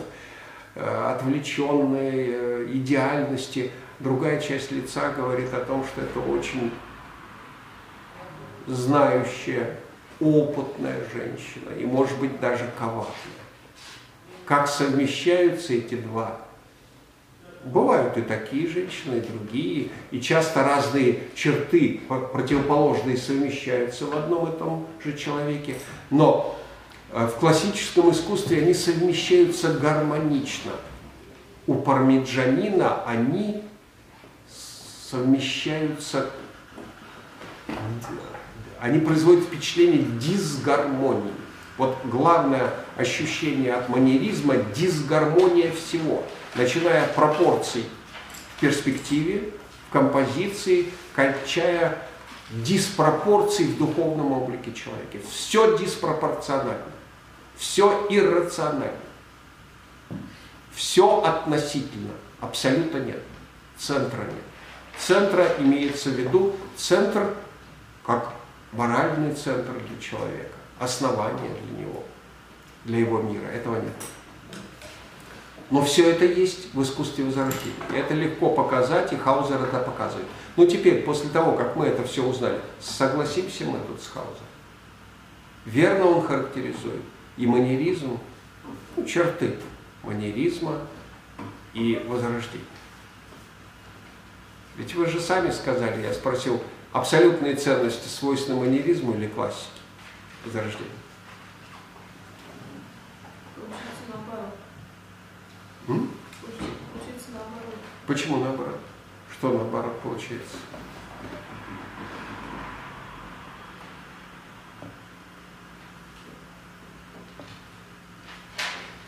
э, 0.74 1.12
отвлеченные 1.14 2.28
э, 2.28 2.68
идеальности. 2.74 3.70
Другая 4.00 4.42
часть 4.42 4.72
лица 4.72 5.12
говорит 5.12 5.54
о 5.54 5.60
том, 5.60 5.86
что 5.86 6.02
это 6.02 6.20
очень 6.22 6.72
знающая, 8.66 9.76
опытная 10.20 11.04
женщина 11.14 11.70
и, 11.80 11.86
может 11.86 12.18
быть, 12.18 12.40
даже 12.40 12.68
коварная. 12.80 13.14
Как 14.48 14.68
совмещаются 14.68 15.74
эти 15.74 15.94
два 15.94 16.45
Бывают 17.66 18.16
и 18.16 18.22
такие 18.22 18.68
женщины, 18.68 19.16
и 19.18 19.22
другие, 19.22 19.90
и 20.12 20.22
часто 20.22 20.64
разные 20.64 21.22
черты 21.34 22.00
противоположные 22.08 23.18
совмещаются 23.18 24.06
в 24.06 24.16
одном 24.16 24.48
и 24.48 24.56
том 24.56 24.86
же 25.04 25.18
человеке, 25.18 25.76
но 26.12 26.60
э, 27.12 27.26
в 27.26 27.40
классическом 27.40 28.12
искусстве 28.12 28.60
они 28.60 28.76
совмещаются 28.76 29.74
гармонично. 29.74 30.74
У 31.66 31.74
пармиджанина 31.74 33.04
они 33.04 33.64
совмещаются, 35.10 36.30
они 38.80 39.00
производят 39.00 39.46
впечатление 39.46 40.04
дисгармонии. 40.20 41.34
Вот 41.80 41.98
главное 42.04 42.76
ощущение 42.96 43.74
от 43.74 43.90
манеризма– 43.90 44.56
дисгармония 44.76 45.72
всего– 45.72 46.22
начиная 46.56 47.04
от 47.04 47.16
пропорций 47.16 47.86
в 48.56 48.62
перспективе, 48.62 49.52
в 49.88 49.94
композиции, 49.94 50.92
кончая 51.14 51.98
диспропорцией 52.50 53.72
в 53.72 53.78
духовном 53.78 54.32
облике 54.32 54.74
человека. 54.74 55.18
Все 55.30 55.78
диспропорционально, 55.78 56.92
все 57.58 58.08
иррационально, 58.10 58.92
все 60.74 61.24
относительно, 61.24 62.14
абсолютно 62.40 62.98
нет, 62.98 63.22
центра 63.78 64.22
нет. 64.24 64.44
Центра 64.98 65.48
имеется 65.60 66.10
в 66.10 66.14
виду 66.14 66.56
центр 66.78 67.34
как 68.06 68.34
моральный 68.72 69.34
центр 69.34 69.74
для 69.74 70.00
человека, 70.00 70.56
основание 70.80 71.52
для 71.62 71.86
него, 71.86 72.04
для 72.86 73.00
его 73.00 73.22
мира. 73.22 73.48
Этого 73.48 73.76
нет. 73.76 73.94
Но 75.72 75.84
все 75.84 76.12
это 76.12 76.26
есть 76.26 76.74
в 76.74 76.82
искусстве 76.84 77.26
возрождения. 77.26 77.74
Это 77.94 78.14
легко 78.14 78.52
показать, 78.52 79.12
и 79.14 79.16
Хаузер 79.16 79.64
это 79.64 79.80
показывает. 79.80 80.28
Ну 80.56 80.68
теперь, 80.68 81.02
после 81.02 81.30
того, 81.30 81.54
как 81.54 81.76
мы 81.76 81.88
это 81.88 82.04
все 82.04 82.24
узнали, 82.24 82.60
согласимся 82.80 83.66
мы 83.66 83.80
тут 83.80 84.02
с 84.02 84.08
Хаузером. 84.08 84.46
Верно 85.66 86.06
он 86.06 86.22
характеризует 86.22 87.02
и 87.38 87.48
манеризм, 87.48 88.20
ну, 88.96 89.06
черты 89.06 89.56
манеризма 90.04 90.82
и 91.74 92.06
возрождения. 92.08 92.64
Ведь 94.78 94.94
вы 94.94 95.08
же 95.08 95.20
сами 95.20 95.50
сказали, 95.52 96.04
я 96.04 96.14
спросил, 96.14 96.62
абсолютные 96.92 97.56
ценности 97.56 98.08
свойственны 98.08 98.60
манеризму 98.60 99.16
или 99.16 99.28
классике 99.28 99.70
возрождения? 100.46 100.92
М? 105.88 106.10
Получается 106.94 107.32
наоборот. 107.34 107.76
Почему 108.08 108.44
наоборот? 108.44 108.80
Что 109.32 109.52
наоборот 109.52 110.00
получается? 110.02 110.58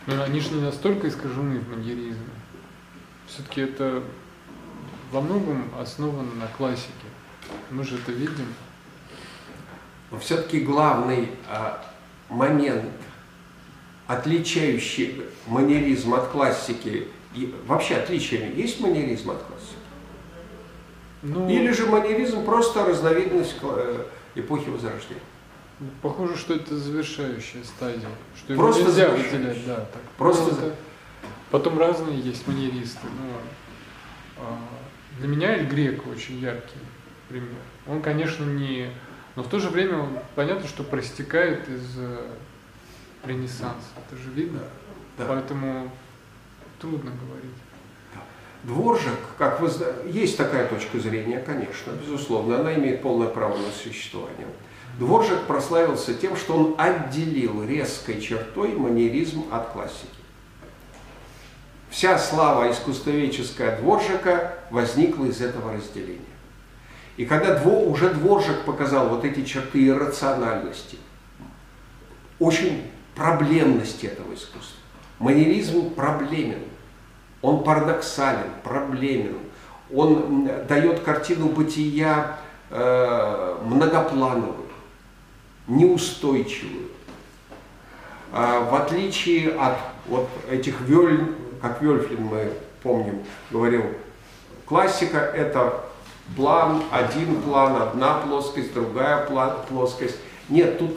Но 0.06 0.24
они 0.24 0.40
же 0.40 0.52
не 0.52 0.62
настолько 0.62 1.10
искажены 1.10 1.60
в 1.60 1.70
маньеризме. 1.70 2.30
Все-таки 3.28 3.62
это 3.62 4.04
во 5.12 5.20
многом 5.22 5.70
основано 5.78 6.34
на 6.36 6.48
классике. 6.48 6.92
Мы 7.72 7.84
же 7.84 7.96
это 7.98 8.12
видим. 8.12 8.54
Но 10.12 10.20
все-таки 10.20 10.62
главный 10.62 11.32
а, 11.50 11.86
момент 12.30 12.92
отличающий 14.08 15.24
манеризм 15.48 16.14
от 16.14 16.30
классики, 16.30 17.08
и 17.36 17.54
вообще 17.68 17.96
отличие 17.96 18.52
есть 18.56 18.80
манеризм 18.80 19.32
от 19.32 19.44
классики? 19.44 19.76
Ну, 21.24 21.50
Или 21.50 21.72
же 21.72 21.88
манеризм 21.88 22.46
просто 22.46 22.86
разновидность 22.86 23.56
э, 23.62 24.06
эпохи 24.36 24.70
Возрождения? 24.70 25.22
Похоже, 26.02 26.38
что 26.38 26.56
это 26.56 26.76
завершающая 26.76 27.64
стадия, 27.64 28.10
что 28.36 28.56
просто 28.56 28.84
нельзя 28.84 29.10
выделять, 29.10 29.66
да. 29.66 29.76
Так. 29.76 30.02
Просто 30.18 30.56
за... 30.56 30.76
Потом 31.52 31.78
разные 31.78 32.20
есть 32.20 32.48
манеристы. 32.48 33.06
Но, 33.06 34.44
а, 34.44 34.58
для 35.20 35.28
меня 35.28 35.56
Эль 35.56 35.68
Грек 35.68 36.08
очень 36.08 36.40
яркий 36.40 36.80
пример. 37.30 37.50
Он, 37.88 38.02
конечно, 38.02 38.44
не... 38.44 38.90
Но 39.36 39.44
в 39.44 39.50
то 39.50 39.60
же 39.60 39.70
время 39.70 40.00
он, 40.00 40.20
понятно, 40.36 40.68
что 40.68 40.84
проистекает 40.84 41.70
из 41.70 41.96
э, 41.98 42.26
Ренессанс. 43.24 43.84
Это 43.96 44.22
же 44.22 44.30
видно. 44.32 44.62
Да. 45.18 45.26
Поэтому 45.28 45.90
трудно 46.80 47.12
говорить. 47.12 47.56
Дворжик, 48.64 49.20
как 49.38 49.62
вы 49.62 49.70
знаете, 49.70 50.10
есть 50.10 50.36
такая 50.36 50.68
точка 50.68 51.00
зрения, 51.00 51.40
конечно, 51.40 51.92
безусловно, 51.92 52.60
она 52.60 52.74
имеет 52.76 53.02
полное 53.02 53.28
право 53.28 53.56
на 53.56 53.72
существование. 53.72 54.48
Дворжик 55.00 55.42
прославился 55.44 56.14
тем, 56.14 56.36
что 56.36 56.56
он 56.58 56.76
отделил 56.78 57.64
резкой 57.64 58.20
чертой 58.20 58.74
манеризм 58.74 59.46
от 59.52 59.70
классики. 59.70 60.08
Вся 61.90 62.18
слава 62.18 62.70
искусствоведческая 62.72 63.80
Дворжика 63.80 64.56
возникла 64.72 65.26
из 65.26 65.40
этого 65.40 65.74
разделения. 65.74 66.20
И 67.16 67.26
когда 67.26 67.60
двор, 67.60 67.88
уже 67.88 68.10
Дворжик 68.10 68.64
показал 68.66 69.10
вот 69.10 69.24
эти 69.24 69.46
черты 69.46 69.88
иррациональности, 69.88 70.98
очень 72.40 72.92
проблемности 73.18 74.06
этого 74.06 74.34
искусства. 74.34 74.78
Манеризм 75.20 75.90
проблемен, 75.90 76.60
он 77.42 77.64
парадоксален, 77.64 78.52
проблемен, 78.64 79.40
он 79.94 80.48
дает 80.68 81.00
картину 81.00 81.50
бытия 81.50 82.38
э, 82.70 83.58
многоплановую, 83.64 84.68
неустойчивую. 85.68 86.90
А 88.32 88.60
в 88.70 88.76
отличие 88.76 89.52
от 89.56 89.78
вот 90.08 90.30
этих 90.52 90.82
Вёль, 90.82 91.34
как 91.62 91.82
Вёльфлин 91.82 92.24
мы 92.24 92.52
помним, 92.84 93.24
говорил, 93.50 93.84
классика 94.66 95.18
это 95.18 95.82
план, 96.36 96.84
один 96.92 97.42
план, 97.42 97.82
одна 97.82 98.20
плоскость, 98.20 98.74
другая 98.74 99.26
плоскость. 99.70 100.18
Нет, 100.50 100.78
тут 100.78 100.92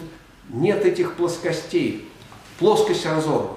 нет 0.51 0.85
этих 0.85 1.15
плоскостей 1.15 2.10
плоскость 2.61 3.07
разорвана. 3.07 3.57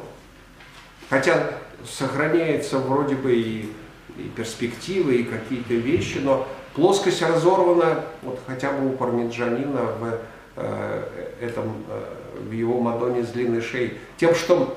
Хотя 1.10 1.52
сохраняется 1.86 2.80
вроде 2.80 3.14
бы 3.14 3.36
и, 3.36 3.72
и 4.18 4.24
перспективы, 4.36 5.18
и 5.18 5.24
какие-то 5.24 5.76
вещи, 5.76 6.18
но 6.18 6.48
плоскость 6.74 7.22
разорвана, 7.22 8.06
вот 8.24 8.40
хотя 8.48 8.72
бы 8.72 8.90
у 8.90 8.98
пармиджанина 8.98 9.82
в 10.00 10.20
э, 10.56 11.28
этом, 11.42 11.84
э, 11.90 12.16
в 12.40 12.52
его 12.52 12.80
Мадоне 12.80 13.24
с 13.24 13.28
длинной 13.28 13.62
шеей, 13.62 14.00
тем, 14.18 14.34
что 14.34 14.76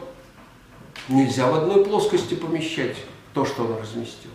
нельзя 1.09 1.51
в 1.51 1.55
одной 1.55 1.85
плоскости 1.85 2.35
помещать 2.35 2.97
то, 3.33 3.47
что 3.47 3.65
он 3.65 3.79
разместил. 3.81 4.33